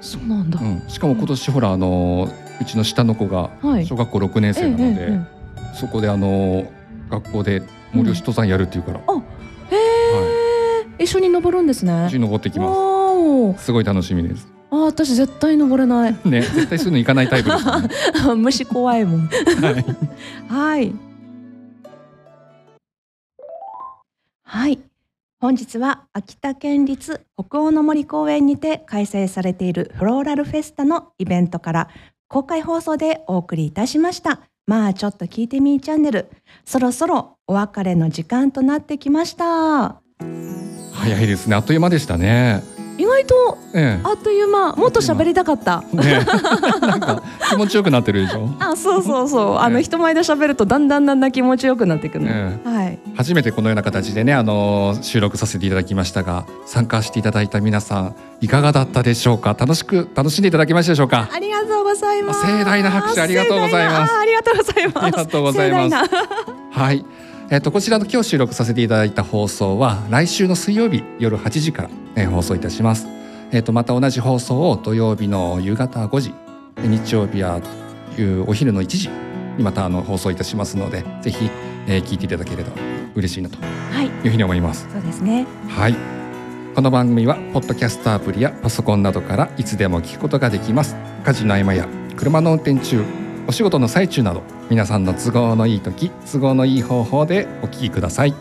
[0.02, 2.30] そうなんだ、うん、しかも今年ほらあの
[2.62, 3.86] うちの下の子がはい。
[3.86, 5.38] 小学校6年生なので、えええ
[5.74, 6.66] そこであの
[7.10, 7.62] 学校で
[7.94, 9.00] 森吉登山やるっていうから、
[9.72, 9.80] えへ
[11.00, 12.08] え、一緒に登るんですね。
[12.08, 12.74] 一緒に登ってきま
[13.56, 13.64] す。
[13.66, 14.48] すごい楽しみです。
[14.72, 16.16] あー私絶対登れない。
[16.26, 17.90] ね絶対そういうの行かないタイプですよね。
[18.42, 19.30] 虫怖いもん。
[19.30, 19.86] はい。
[20.50, 20.94] はい。
[24.58, 24.80] はい。
[25.40, 31.90] 本日は秋田県立北欧の森公園にて開催されているフローラルフェスタのイベントから
[32.28, 34.40] 公開放送でお送りいたしました。
[34.66, 36.32] まあちょっと聞いてみーチャンネル。
[36.66, 40.02] そろそろお別れの時間となってきました。
[40.92, 42.64] 早いですねあっという間でしたね
[42.98, 45.84] 意外とえあっという間、もっと喋りたかった。
[45.94, 46.26] えね
[46.82, 48.50] なんか気持ちよくなってるでしょ？
[48.60, 49.58] あ、そうそうそう。
[49.58, 52.32] あのね人前で喋るとだんだんだんだん気持ちよくなってくるの。
[52.32, 53.00] えはい。
[53.16, 59.56] 初めてこのような形でねあの収録させていただきましたが参加していただいた皆さんいかがだったでしょうか？
[59.58, 61.30] 楽しく楽しんでいただけましたでしょうか？
[61.32, 62.46] ありがとうございます。
[62.46, 64.98] 盛大な拍手ありがとうございますあありがとうございます。
[65.04, 66.08] ありがとうございます盛大な
[66.72, 67.06] はい。
[67.50, 73.08] えっとこちらの今日収録させていただいた放送は来週の水曜日夜8時から、えー放送いたします。
[73.52, 76.34] えっとまた同じ放送を土曜日の夕方5時、
[76.78, 77.62] えー日曜日は
[78.18, 79.10] 夕お昼の1時
[79.58, 81.50] にまたあの放送いたしますので、ぜひ、
[81.88, 82.72] えー聞いていただければ
[83.16, 83.58] 嬉しいなと
[83.94, 84.86] はい、いうふうに思います。
[84.92, 85.46] そうですね。
[85.70, 85.96] はい。
[86.76, 90.96] この番組はポッドキャストアプリやパソコンなどからいつでも聞くことができます。
[91.24, 91.88] 家事の合間や
[92.18, 93.04] 車の運転中、
[93.48, 98.34] お仕事の最中など皆さんの都合のいい時、都合のいい方法でお聞きください。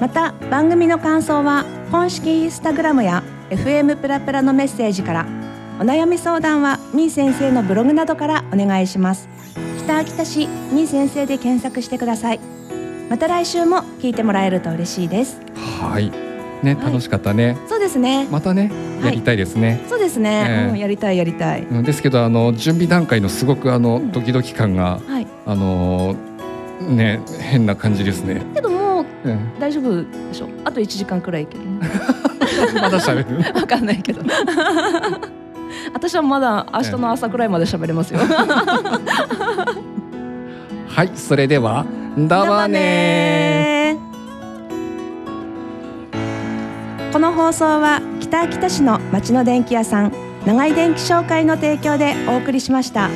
[0.00, 5.26] また番組の感想は公式インスタグラムや FM プラプラのメッセージから
[5.78, 9.28] お悩み相談はみー先生のブログなどからお願いします
[9.84, 12.40] 北秋田市みー先生で検索してください
[13.08, 15.40] また来週も聞いてもらえると嬉しいです
[15.80, 16.25] はい。
[16.62, 16.84] ね、はい。
[16.86, 17.56] 楽しかったね。
[17.68, 18.26] そうですね。
[18.30, 19.04] またね、はい。
[19.06, 19.80] やりたいですね。
[19.88, 20.70] そうですね、ええ。
[20.70, 21.62] うん、やりたいやりたい。
[21.62, 24.12] うんですけど、あの準備段階のすごくあの、うん。
[24.12, 25.26] ドキドキ感が、はい。
[25.46, 26.36] あのー
[26.88, 28.42] ね、変な感じですね。
[28.54, 31.64] けどもううん、大丈夫でしょあと1時間くらいいける。
[32.80, 33.38] まだ喋る？
[33.60, 34.22] わかんないけど。
[35.92, 38.20] 私はまだ明日の朝くらいまで喋れますよ。
[40.88, 41.84] はい、それでは、
[42.16, 43.75] だわね
[47.16, 50.12] この放送は北秋田市の町の電気屋さん
[50.44, 53.08] 長井電気商会の提供でお送りしました。